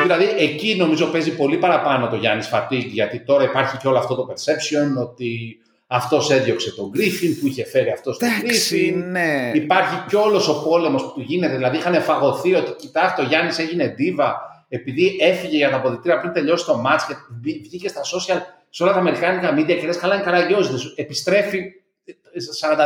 Δηλαδή 0.02 0.24
εκεί 0.38 0.76
νομίζω 0.76 1.06
παίζει 1.06 1.36
πολύ 1.36 1.58
παραπάνω 1.58 2.08
το 2.08 2.16
Γιάννης 2.16 2.48
Φατίγκ, 2.48 2.90
γιατί 2.90 3.24
τώρα 3.24 3.44
υπάρχει 3.44 3.76
και 3.76 3.88
όλο 3.88 3.98
αυτό 3.98 4.14
το 4.14 4.26
perception 4.30 5.06
ότι 5.08 5.58
αυτός 5.86 6.30
έδιωξε 6.30 6.74
τον 6.74 6.88
Γκρίφιν 6.88 7.40
που 7.40 7.46
είχε 7.46 7.64
φέρει 7.64 7.90
αυτός 7.90 8.14
στον 8.14 8.28
Γκρίφιν. 8.40 9.10
Ναι. 9.10 9.50
Υπάρχει 9.54 10.04
και 10.08 10.16
όλος 10.16 10.48
ο 10.48 10.62
πόλεμος 10.62 11.02
που 11.02 11.12
του 11.14 11.20
γίνεται. 11.20 11.54
Δηλαδή 11.54 11.76
είχαν 11.76 12.02
φαγωθεί 12.02 12.54
ότι 12.54 12.72
κοιτάξτε, 12.72 13.22
ο 13.22 13.24
Γιάννης 13.24 13.58
έγινε 13.58 13.88
ντίβα 13.88 14.56
επειδή 14.68 15.16
έφυγε 15.20 15.56
για 15.56 15.70
τα 15.70 15.76
αποδητήρια 15.76 16.20
πριν 16.20 16.32
τελειώσει 16.32 16.64
το 16.64 16.76
μάτς 16.76 17.06
και 17.06 17.14
βγήκε 17.62 17.88
στα 17.88 18.00
social 18.00 18.40
σε 18.70 18.82
όλα 18.82 18.92
τα 18.92 18.98
αμερικάνικα 18.98 19.54
media 19.54 19.78
και 19.80 19.86
λες 19.86 19.96
καλά 19.96 20.14
είναι 20.14 20.24
καραγιόζητες. 20.24 20.92
Επιστρέφει 20.96 21.72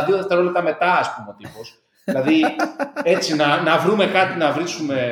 42 0.09 0.11
δευτερόλεπτα 0.11 0.61
μετά 0.61 0.97
ας 0.97 1.13
πούμε 1.15 1.29
ο 1.29 1.35
τύπος. 1.37 1.75
δηλαδή 2.05 2.41
έτσι 3.03 3.35
να, 3.35 3.61
να 3.61 3.77
βρούμε 3.77 4.05
κάτι 4.05 4.37
να 4.37 4.51
βρίσκουμε 4.51 5.11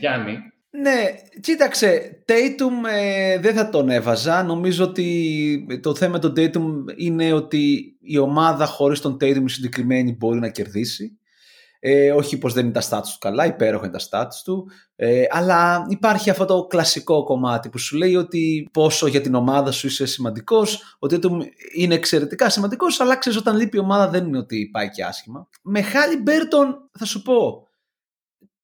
Γιάννη. 0.00 0.38
Ναι, 0.72 1.04
κοίταξε, 1.40 2.22
Tatum 2.28 2.88
ε, 2.90 3.38
δεν 3.38 3.54
θα 3.54 3.68
τον 3.68 3.88
έβαζα. 3.88 4.42
Νομίζω 4.42 4.84
ότι 4.84 5.80
το 5.82 5.94
θέμα 5.94 6.18
του 6.18 6.32
Tatum 6.36 6.64
είναι 6.96 7.32
ότι 7.32 7.96
η 8.00 8.18
ομάδα 8.18 8.66
χωρίς 8.66 9.00
τον 9.00 9.16
Tatum 9.20 9.44
συγκεκριμένη 9.46 10.16
μπορεί 10.18 10.38
να 10.38 10.48
κερδίσει. 10.48 11.20
Ε, 11.82 12.12
όχι 12.12 12.38
πως 12.38 12.52
δεν 12.52 12.64
είναι 12.64 12.72
τα 12.72 12.82
stats 12.82 13.02
του 13.02 13.18
καλά, 13.18 13.46
υπέροχα 13.46 13.86
είναι 13.86 13.98
τα 13.98 14.04
stats 14.10 14.34
του, 14.44 14.70
ε, 14.96 15.24
αλλά 15.30 15.86
υπάρχει 15.88 16.30
αυτό 16.30 16.44
το 16.44 16.66
κλασικό 16.66 17.24
κομμάτι 17.24 17.68
που 17.68 17.78
σου 17.78 17.96
λέει 17.96 18.16
ότι 18.16 18.68
πόσο 18.72 19.06
για 19.06 19.20
την 19.20 19.34
ομάδα 19.34 19.70
σου 19.70 19.86
είσαι 19.86 20.06
σημαντικός, 20.06 20.96
ότι 20.98 21.18
είναι 21.76 21.94
εξαιρετικά 21.94 22.50
σημαντικός, 22.50 23.00
αλλά 23.00 23.16
ξέρεις 23.16 23.38
όταν 23.38 23.56
λείπει 23.56 23.76
η 23.76 23.80
ομάδα 23.80 24.08
δεν 24.08 24.26
είναι 24.26 24.38
ότι 24.38 24.68
πάει 24.72 24.90
και 24.90 25.04
άσχημα. 25.04 25.48
Με 25.62 25.82
Χάλι 25.82 26.16
Μπέρτον 26.16 26.90
θα 26.98 27.04
σου 27.04 27.22
πω, 27.22 27.68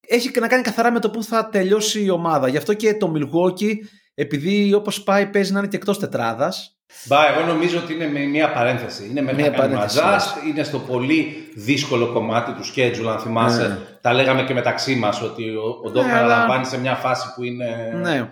έχει 0.09 0.31
και 0.31 0.41
να 0.41 0.49
κάνει 0.49 0.63
καθαρά 0.63 0.93
με 0.93 1.01
το 1.01 1.11
που 1.11 1.23
θα 1.23 1.49
τελειώσει 1.49 2.05
η 2.05 2.11
ομάδα. 2.11 2.49
Γι' 2.49 2.57
αυτό 2.57 2.75
και 2.75 2.95
το 2.95 3.13
Milwaukee, 3.17 3.75
επειδή 4.15 4.75
όπως 4.75 5.03
πάει 5.03 5.27
παίζει 5.27 5.53
να 5.53 5.59
είναι 5.59 5.69
και 5.69 5.77
εκτός 5.77 5.99
τετράδας. 5.99 6.77
Μπα, 7.05 7.29
εγώ 7.29 7.47
νομίζω 7.47 7.79
ότι 7.79 7.93
είναι 7.93 8.07
με 8.07 8.21
μία 8.21 8.53
παρένθεση. 8.53 9.07
Είναι 9.11 9.23
με 9.23 9.33
μία 9.33 9.51
παρένθεση. 9.51 10.01
είναι 10.49 10.63
στο 10.63 10.79
πολύ 10.79 11.51
δύσκολο 11.55 12.13
κομμάτι 12.13 12.53
του 12.53 12.65
schedule, 12.65 13.07
αν 13.11 13.19
θυμάσαι. 13.19 13.69
Ναι. 13.69 13.79
Τα 14.01 14.13
λέγαμε 14.13 14.45
και 14.45 14.55
μεταξύ 14.55 14.95
μας 14.95 15.23
ότι 15.23 15.49
ο, 15.49 15.81
ο 15.85 15.91
Ντόκα 15.91 16.57
ναι, 16.59 16.65
σε 16.65 16.79
μια 16.79 16.95
φάση 16.95 17.33
που 17.35 17.45
είναι 17.45 17.93
ναι. 18.03 18.29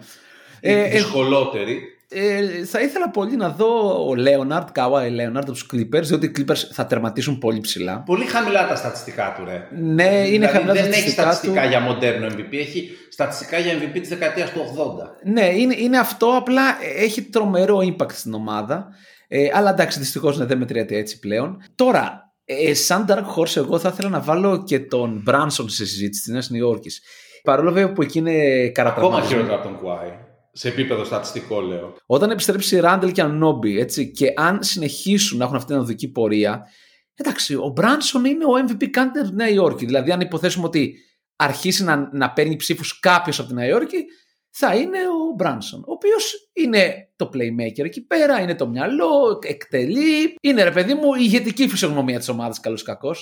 ε, 0.61 0.89
δυσκολότερη. 0.89 1.94
Ε, 2.09 2.65
θα 2.65 2.81
ήθελα 2.81 3.11
πολύ 3.11 3.37
να 3.37 3.49
δω 3.49 4.05
ο 4.09 4.15
Λέοναρντ, 4.15 4.69
Καουάι 4.73 5.11
Λέοναρντ 5.11 5.49
από 5.49 5.53
τους 5.53 5.67
Clippers, 5.73 6.03
διότι 6.03 6.27
οι 6.27 6.33
Clippers 6.39 6.69
θα 6.73 6.87
τερματίσουν 6.87 7.39
πολύ 7.39 7.61
ψηλά. 7.61 8.03
Πολύ 8.07 8.25
χαμηλά 8.25 8.69
τα 8.69 8.77
στατιστικά 8.77 9.35
του, 9.37 9.45
ρε. 9.45 9.69
Ναι, 9.81 10.05
είναι 10.05 10.27
δηλαδή, 10.27 10.47
χαμηλά 10.47 10.73
τα 10.73 10.79
στατιστικά. 10.79 10.83
Δεν 10.83 10.93
έχει 10.93 11.11
στατιστικά 11.11 11.63
του. 11.63 11.69
για 11.69 11.81
μοντέρνο 11.81 12.27
MVP, 12.27 12.53
έχει 12.53 12.91
στατιστικά 13.11 13.59
για 13.59 13.73
MVP 13.79 13.99
της 14.01 14.09
δεκαετίας 14.09 14.51
του 14.53 14.61
80. 14.61 15.31
Ναι, 15.33 15.47
είναι, 15.47 15.75
είναι 15.79 15.99
αυτό, 15.99 16.37
απλά 16.37 16.63
έχει 16.97 17.23
τρομερό 17.23 17.79
impact 17.79 18.13
στην 18.13 18.35
ομάδα. 18.35 18.89
Ε, 19.29 19.49
αλλά 19.53 19.71
εντάξει, 19.71 19.99
δυστυχώς 19.99 20.39
ναι, 20.39 20.45
δεν 20.45 20.59
μετριέται 20.59 20.97
έτσι 20.97 21.19
πλέον. 21.19 21.63
Τώρα, 21.75 22.33
ε, 22.45 22.75
σαν 22.75 23.07
Dark 23.09 23.25
Horse, 23.37 23.57
εγώ 23.57 23.79
θα 23.79 23.89
ήθελα 23.93 24.09
να 24.09 24.21
βάλω 24.21 24.65
και 24.65 24.81
τον 24.81 25.25
Branson 25.29 25.65
σε 25.67 25.87
συζήτηση 25.87 26.23
τη 26.23 26.33
Νέας 26.33 26.51
Νιόρκης. 26.51 27.03
Παρόλο 27.43 27.73
βέβαια 27.73 27.93
που 27.93 28.03
εκεί 28.03 28.19
είναι 28.19 28.73
Ακόμα 28.77 29.23
χειρότερα 29.23 29.55
από 29.55 29.63
τον 29.63 29.79
Κουάι. 29.79 30.24
Σε 30.57 30.69
επίπεδο 30.69 31.05
στατιστικό, 31.05 31.61
λέω. 31.61 31.97
Όταν 32.07 32.31
επιστρέψει 32.31 32.81
Ράντελ 32.81 33.13
και 33.13 33.23
Ανόμπι, 33.23 33.79
έτσι, 33.79 34.11
και 34.11 34.33
αν 34.37 34.63
συνεχίσουν 34.63 35.39
να 35.39 35.45
έχουν 35.45 35.57
αυτή 35.57 35.73
την 35.73 35.81
οδική 35.81 36.09
πορεία, 36.09 36.67
εντάξει, 37.15 37.55
ο 37.55 37.73
Μπράνσον 37.75 38.25
είναι 38.25 38.45
ο 38.45 38.51
MVP 38.69 38.83
candidate 38.83 39.21
της 39.21 39.31
Νέα 39.31 39.49
Υόρκη. 39.49 39.85
Δηλαδή, 39.85 40.13
αν 40.13 40.21
υποθέσουμε 40.21 40.67
ότι 40.67 40.95
αρχίσει 41.37 41.85
να, 41.85 42.09
να 42.13 42.33
παίρνει 42.33 42.57
ψήφους 42.57 43.01
κάποιος 43.01 43.39
από 43.39 43.49
τη 43.49 43.55
Νέα 43.55 43.67
Υόρκη, 43.67 44.05
θα 44.51 44.75
είναι 44.75 44.99
ο 44.99 45.35
Μπράνσον. 45.37 45.81
Ο 45.81 45.93
οποίος 45.93 46.51
είναι 46.53 47.13
το 47.17 47.31
playmaker 47.35 47.85
εκεί 47.85 48.07
πέρα, 48.07 48.41
είναι 48.41 48.55
το 48.55 48.69
μυαλό, 48.69 49.39
εκτελεί. 49.43 50.37
Είναι 50.41 50.63
ρε 50.63 50.71
παιδί 50.71 50.95
μου 50.95 51.15
η 51.15 51.21
ηγετική 51.21 51.69
φυσιογνωμία 51.69 52.19
της 52.19 52.29
ομάδας, 52.29 52.61
καλό 52.61 52.77
ή 52.81 52.83
κακό. 52.83 53.15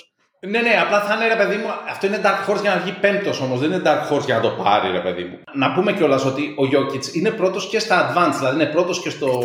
Ναι, 0.47 0.61
ναι, 0.61 0.75
απλά 0.81 1.01
θα 1.01 1.15
είναι 1.15 1.35
ρε 1.35 1.37
παιδί 1.37 1.57
μου. 1.57 1.67
Αυτό 1.89 2.07
είναι 2.07 2.21
Dark 2.25 2.51
Horse 2.51 2.61
για 2.61 2.75
να 2.75 2.81
βγει 2.81 2.93
πέμπτος 2.93 3.41
όμως. 3.41 3.61
Δεν 3.61 3.73
είναι 3.73 3.83
Dark 3.85 4.13
Horse 4.13 4.25
για 4.25 4.35
να 4.35 4.41
το 4.41 4.51
πάρει, 4.51 4.91
ρε 4.91 5.01
παιδί 5.01 5.25
μου. 5.25 5.39
Να 5.55 5.73
πούμε 5.73 5.93
κιόλας 5.93 6.25
ότι 6.25 6.43
ο 6.43 6.63
Jokic 6.73 7.15
είναι 7.15 7.31
πρώτος 7.31 7.69
και 7.69 7.79
στα 7.79 8.13
advanced, 8.13 8.37
δηλαδή 8.39 8.63
είναι 8.63 8.71
πρώτος 8.71 9.01
και 9.01 9.11
στο 9.11 9.43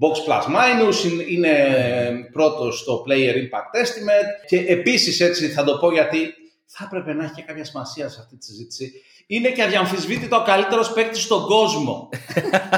box 0.00 0.30
plus 0.30 0.42
minus, 0.54 1.28
είναι 1.28 1.52
πρώτος 2.32 2.78
στο 2.78 3.04
player 3.06 3.34
impact 3.34 3.82
estimate. 3.82 4.46
Και 4.46 4.58
επίσης 4.58 5.20
έτσι 5.20 5.48
θα 5.48 5.64
το 5.64 5.76
πω 5.76 5.92
γιατί 5.92 6.34
θα 6.66 6.84
έπρεπε 6.86 7.12
να 7.12 7.24
έχει 7.24 7.34
και 7.34 7.42
κάποια 7.42 7.64
σημασία 7.64 8.08
σε 8.08 8.20
αυτή 8.20 8.36
τη 8.36 8.44
συζήτηση. 8.44 8.92
Είναι 9.26 9.48
και 9.48 9.62
αδιαμφισβήτητο 9.62 10.36
ο 10.36 10.42
καλύτερος 10.42 10.92
παίκτης 10.92 11.22
στον 11.22 11.46
κόσμο. 11.46 12.08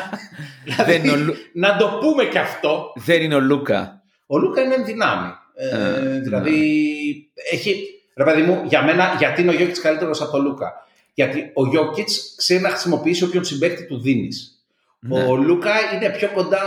δηλαδή, 0.64 1.10
να 1.52 1.76
το 1.76 1.98
πούμε 2.00 2.24
κι 2.24 2.38
αυτό. 2.38 2.92
Δεν 2.94 3.22
είναι 3.22 3.34
ο 3.34 3.40
Λούκα. 3.40 4.02
Ο 4.26 4.38
Λούκα 4.38 4.62
είναι 4.62 4.76
δυνάμει. 4.76 5.30
Ε, 5.56 5.68
ε, 5.68 6.20
δηλαδή, 6.20 7.30
έχει. 7.52 7.90
Ρε 8.14 8.24
παιδί 8.24 8.42
μου, 8.42 8.62
για 8.64 8.82
μένα, 8.82 9.14
γιατί 9.18 9.42
είναι 9.42 9.50
ο 9.50 9.54
Γιώκητς 9.54 9.80
καλύτερος 9.80 10.20
από 10.20 10.30
τον 10.30 10.42
Λούκα; 10.42 10.86
Γιατί 11.14 11.50
ο 11.54 11.66
Γιώκητς 11.66 12.34
ξέρει 12.36 12.62
να 12.62 12.68
χρησιμοποιήσει 12.68 13.24
όποιον 13.24 13.44
συμπέκτη 13.44 13.86
του 13.86 14.00
δίνεις. 14.00 14.60
Ναι. 15.00 15.22
Ο 15.22 15.36
Λούκα 15.36 15.72
είναι 15.94 16.10
πιο 16.10 16.30
κοντά 16.34 16.62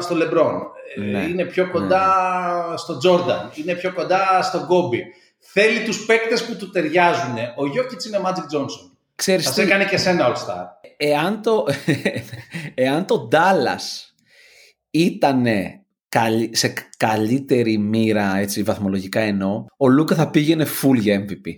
στο 0.00 0.14
Λεμπρόν. 0.14 0.62
Ε, 0.96 1.00
ναι. 1.00 1.22
Είναι 1.22 1.44
πιο 1.44 1.70
κοντά 1.70 2.06
ναι. 2.70 2.76
στο 2.76 2.98
Τζόρνταν. 2.98 3.50
Είναι 3.54 3.74
πιο 3.74 3.92
κοντά 3.92 4.42
στον 4.42 4.66
Κόμπι. 4.66 5.04
Θέλει 5.38 5.84
τους 5.84 6.04
παίκτες 6.06 6.44
που 6.44 6.56
του 6.56 6.70
ταιριάζουν. 6.70 7.34
Ο 7.56 7.66
Γιώκητς 7.66 8.04
είναι 8.06 8.20
Magic 8.24 8.56
Johnson. 8.56 8.90
Ξέρεις 9.14 9.44
Θα 9.44 9.52
σε 9.52 9.62
έκανε 9.62 9.84
και 9.84 9.96
σένα 9.96 10.32
All 10.32 10.36
Star. 10.36 10.64
Εάν 10.96 11.42
το, 11.42 11.66
εάν 12.74 13.06
το 13.06 13.28
Dallas 13.32 14.12
ήτανε 14.90 15.77
σε 16.50 16.72
καλύτερη 16.96 17.78
μοίρα, 17.78 18.36
έτσι, 18.36 18.62
βαθμολογικά 18.62 19.20
εννοώ, 19.20 19.64
ο 19.76 19.88
Λούκα 19.88 20.14
θα 20.14 20.30
πήγαινε 20.30 20.66
full 20.82 20.94
για 20.98 21.24
MVP. 21.28 21.50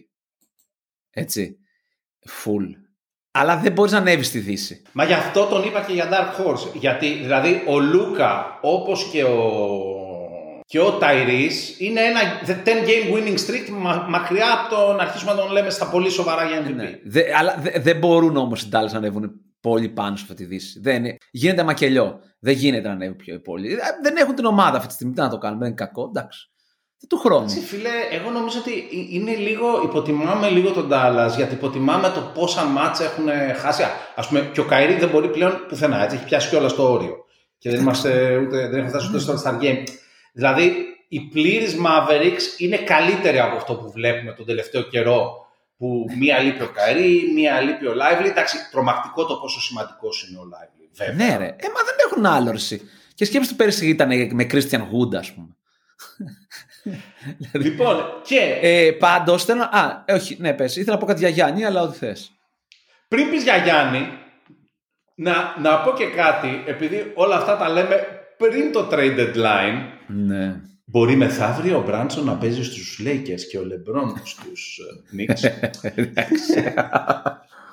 Έτσι. 1.11 1.57
Full. 2.45 2.67
Αλλά 3.33 3.57
δεν 3.57 3.73
μπορείς 3.73 3.93
να 3.93 3.99
ανέβεις 3.99 4.27
στη 4.27 4.39
Δύση. 4.39 4.83
Μα 4.93 5.05
γι' 5.05 5.13
αυτό 5.13 5.47
τον 5.47 5.65
είπα 5.65 5.81
και 5.81 5.93
για 5.93 6.09
Dark 6.11 6.41
Horse. 6.47 6.75
Γιατί 6.75 7.13
δηλαδή 7.13 7.63
ο 7.67 7.79
Λούκα, 7.81 8.59
όπως 8.63 9.09
και 9.13 9.25
ο 9.25 9.39
και 10.65 10.81
ο 10.81 10.93
Ταϊρής 10.93 11.81
είναι 11.81 12.01
ένα 12.01 12.21
10 12.47 12.53
game 12.87 13.15
winning 13.17 13.35
streak 13.39 13.69
μα- 13.71 14.07
μακριά 14.09 14.47
από 14.53 14.75
το 14.75 14.93
να 14.93 15.03
αρχίσουμε 15.03 15.33
να 15.33 15.39
τον 15.39 15.51
λέμε 15.53 15.71
στα 15.71 15.87
πολύ 15.91 16.11
σοβαρά 16.11 16.45
για 16.45 16.63
MVP. 16.67 16.75
Ναι. 16.75 16.91
Δε, 17.05 17.23
αλλά 17.37 17.57
δε- 17.61 17.79
δεν 17.81 17.99
μπορούν 17.99 18.37
όμως 18.37 18.63
οι 18.63 18.69
Dallas 18.73 18.91
να 18.91 18.97
ανέβουν 18.99 19.31
πολύ 19.61 19.89
πάνω 19.89 20.17
σε 20.17 20.23
αυτή 20.23 20.35
τη 20.35 20.45
δύση. 20.45 20.81
Δεν 20.81 21.05
είναι. 21.05 21.17
Γίνεται 21.31 21.63
μακελιό. 21.63 22.21
Δεν 22.39 22.55
γίνεται 22.55 22.89
να 22.89 22.95
ανέβουν 22.95 23.17
πιο 23.17 23.41
πολύ. 23.41 23.73
Ε, 23.73 23.77
Δεν 24.03 24.17
έχουν 24.17 24.35
την 24.35 24.45
ομάδα 24.45 24.77
αυτή 24.77 24.89
τη 24.89 24.95
στιγμή. 24.95 25.15
Τι 25.15 25.21
να 25.21 25.29
το 25.29 25.39
κάνουμε, 25.39 25.61
δεν 25.61 25.69
είναι 25.69 25.85
κακό. 25.87 26.07
Εντάξει. 26.09 26.51
Του 27.09 27.19
χρόνου. 27.19 27.43
Έτσι, 27.43 27.61
φίλε, 27.61 27.91
εγώ 28.11 28.31
νομίζω 28.31 28.59
ότι 28.59 28.73
ε- 28.73 29.17
είναι 29.17 29.35
λίγο, 29.35 29.83
υποτιμάμε 29.85 30.49
λίγο 30.49 30.71
τον 30.71 30.89
Dallas 30.93 31.33
γιατί 31.37 31.55
υποτιμάμε 31.55 32.09
το 32.09 32.21
πόσα 32.35 32.65
μάτσα 32.65 33.05
έχουν 33.05 33.29
χάσει. 33.57 33.83
Α 34.15 34.27
πούμε, 34.29 34.51
και 34.53 34.61
ο 34.61 34.65
Καϊρή 34.65 34.95
δεν 34.95 35.09
μπορεί 35.09 35.29
πλέον 35.31 35.65
πουθενά. 35.69 36.03
Έτσι, 36.03 36.17
έχει 36.17 36.25
πιάσει 36.25 36.49
κιόλας 36.49 36.75
το 36.75 36.93
όριο. 36.93 37.25
Και 37.59 37.71
δεν, 37.71 37.81
είμαστε, 37.81 38.37
ούτε, 38.37 38.57
δεν 38.57 38.75
έχουμε 38.75 38.89
φτάσει 38.89 39.09
ούτε 39.09 39.19
στο 39.19 39.35
Star 39.45 39.63
Game. 39.63 39.83
Δηλαδή, 40.33 40.73
οι 41.09 41.21
πλήρεις 41.21 41.77
Mavericks 41.87 42.61
είναι 42.61 42.77
καλύτεροι 42.77 43.39
από 43.39 43.57
αυτό 43.57 43.75
που 43.75 43.91
βλέπουμε 43.91 44.33
τον 44.33 44.47
τελευταίο 44.47 44.83
καιρό. 44.83 45.47
Που 45.81 46.07
μία 46.19 46.39
λείπει 46.39 46.63
ο 46.63 46.71
Καϊρή, 46.75 47.31
μία 47.35 47.61
λείπει 47.61 47.87
ο 47.87 47.93
Lively. 47.93 48.25
Εντάξει, 48.27 48.57
τρομακτικό 48.71 49.27
το 49.27 49.35
πόσο 49.35 49.61
σημαντικός 49.61 50.29
είναι 50.29 50.39
ο 50.39 50.43
Lively. 50.43 50.89
Βέβαια. 50.97 51.15
Ναι, 51.27 51.37
ρε. 51.37 51.45
Ε, 51.47 51.67
μα 51.75 51.83
δεν 51.85 51.95
έχουν 52.11 52.27
άλλο 52.27 52.51
ρεσί. 52.51 52.81
Και 53.15 53.25
σκέψτε 53.25 53.55
πέρυσι 53.55 53.89
ήταν 53.89 54.09
με 54.35 54.47
Christian 54.51 54.81
Wood, 54.81 55.15
ας 55.19 55.33
πούμε. 55.33 55.49
Λοιπόν, 57.53 57.97
και 58.27 58.59
Ε, 58.61 58.93
Πάντως 58.93 59.45
θέλω. 59.45 59.59
να- 59.59 59.79
Α, 59.81 60.03
ε, 60.07 60.13
όχι, 60.13 60.37
ναι, 60.41 60.53
πες. 60.55 60.77
Ήθελα 60.77 60.93
να 60.95 61.01
πω 61.01 61.07
κάτι 61.07 61.19
για 61.21 61.29
Γιάννη, 61.29 61.65
αλλά 61.65 61.83
ό,τι 61.83 61.97
θες. 61.99 62.31
Πριν 63.09 63.31
πεις 63.31 63.43
για 63.43 63.57
Γιάννη, 63.57 64.09
να, 65.15 65.55
να 65.61 65.79
πω 65.81 65.93
και 65.93 66.07
κάτι, 66.07 66.63
επειδή 66.67 67.13
όλα 67.15 67.37
αυτά 67.37 67.57
τα 67.57 67.69
λέμε 67.69 68.07
πριν 68.37 68.73
το 68.73 68.89
trade 68.93 69.17
deadline, 69.19 69.79
Ναι. 70.07 70.61
Μπορεί 70.91 71.17
μεθαύριο 71.17 71.79
ο 71.79 71.83
Μπράντσον 71.83 72.25
να 72.25 72.37
παίζει 72.37 72.65
στους 72.65 73.01
Lakers 73.05 73.41
και 73.51 73.59
ο 73.59 73.65
Λεμπρόν 73.65 74.23
στους 74.25 74.79
ε, 74.79 75.17
Knicks. 75.17 75.51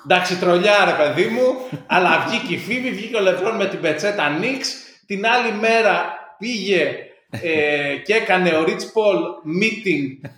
Εντάξει, 0.06 0.38
τρολιά 0.40 0.86
ρε 0.86 1.04
παιδί 1.04 1.28
μου, 1.30 1.80
αλλά 1.88 2.26
βγήκε 2.28 2.54
η 2.54 2.58
φήμη, 2.58 2.90
βγήκε 2.90 3.16
ο 3.16 3.22
Λεμπρόν 3.22 3.56
με 3.56 3.68
την 3.68 3.80
πετσέτα 3.80 4.38
Knicks, 4.40 4.66
την 5.06 5.26
άλλη 5.26 5.52
μέρα 5.60 6.06
πήγε 6.38 6.96
ε, 7.30 7.96
και 8.06 8.14
έκανε 8.14 8.50
ο 8.50 8.64
Rich 8.68 8.82
Paul 8.94 9.20
meeting 9.62 10.30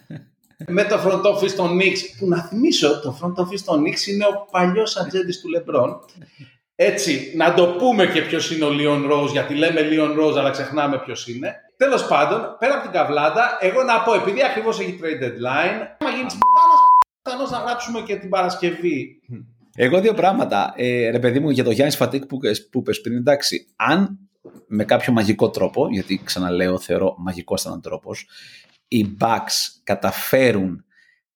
με 0.68 0.84
το 0.84 1.00
front 1.06 1.22
office 1.22 1.52
των 1.52 1.78
Knicks, 1.80 2.00
που 2.20 2.28
να 2.28 2.44
θυμίσω, 2.44 3.02
το 3.02 3.20
front 3.22 3.42
office 3.44 3.62
των 3.66 3.84
Knicks 3.84 4.08
είναι 4.08 4.26
ο 4.26 4.48
παλιός 4.52 4.98
ατζέντης 4.98 5.40
του 5.42 5.50
Λεμπρόν. 5.50 6.00
Έτσι, 6.82 7.34
να 7.36 7.54
το 7.54 7.68
πούμε 7.68 8.08
και 8.08 8.22
ποιος 8.22 8.52
είναι 8.52 8.66
ο 8.66 8.70
Λίον 8.70 9.08
Ρόζ, 9.08 9.32
γιατί 9.32 9.56
λέμε 9.56 9.82
Λίον 9.82 10.14
Ρόζ, 10.14 10.38
αλλά 10.38 10.50
ξεχνάμε 10.50 11.00
ποιος 11.00 11.28
είναι. 11.28 11.56
Τέλος 11.78 12.08
πάντων, 12.08 12.56
πέρα 12.60 12.74
από 12.74 12.84
την 12.84 12.92
καβλάντα, 12.92 13.58
εγώ 13.62 13.84
να 13.84 14.02
πω, 14.02 14.14
επειδή 14.14 14.44
ακριβώς 14.44 14.80
έχει 14.80 15.00
trade 15.02 15.24
deadline, 15.24 15.80
άμα 16.00 16.12
γίνει 16.16 16.26
της 16.26 16.38
πουτάνας, 16.38 16.80
πιθανώς 17.22 17.50
να 17.52 17.58
γράψουμε 17.58 18.02
και 18.02 18.16
την 18.16 18.30
Παρασκευή. 18.30 19.22
Εγώ 19.76 20.02
δύο 20.02 20.14
πράγματα. 20.14 20.74
Ε, 20.76 21.10
ρε 21.10 21.20
παιδί 21.20 21.40
μου, 21.40 21.50
για 21.50 21.64
το 21.64 21.72
Γιάννης 21.72 21.96
Φατίκ 21.96 22.26
που, 22.26 22.38
που 22.72 22.80
είπες 22.80 23.02
πριν, 23.02 23.16
εντάξει, 23.16 23.68
αν 23.76 24.20
με 24.68 24.86
κάποιο 24.86 25.14
μαγικό 25.14 25.50
τρόπο, 25.50 25.88
γιατί 25.92 26.22
ξαναλέω, 26.24 26.80
θεωρώ 26.80 27.16
μαγικό 27.18 27.56
ήταν 27.60 27.82
τρόπο, 27.82 28.12
οι 28.88 29.18
Bucks 29.20 29.80
καταφέρουν 29.84 30.86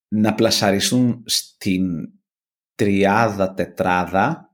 να 0.08 0.34
πλασαριστούν 0.34 1.24
στην 1.26 1.86
τριάδα 2.76 3.54
τετράδα, 3.54 4.53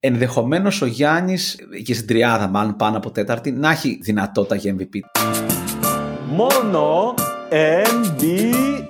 ενδεχομένως 0.00 0.82
ο 0.82 0.86
Γιάννης, 0.86 1.56
και 1.84 1.94
στην 1.94 2.06
τριάδα 2.06 2.48
μάλλον 2.48 2.76
πάνω 2.76 2.96
από 2.96 3.10
τέταρτη, 3.10 3.52
να 3.52 3.70
έχει 3.70 3.98
δυνατότητα 4.02 4.54
για 4.54 4.76
MVP. 4.78 5.00
Μόνο 6.28 7.14
NBA! 7.84 8.80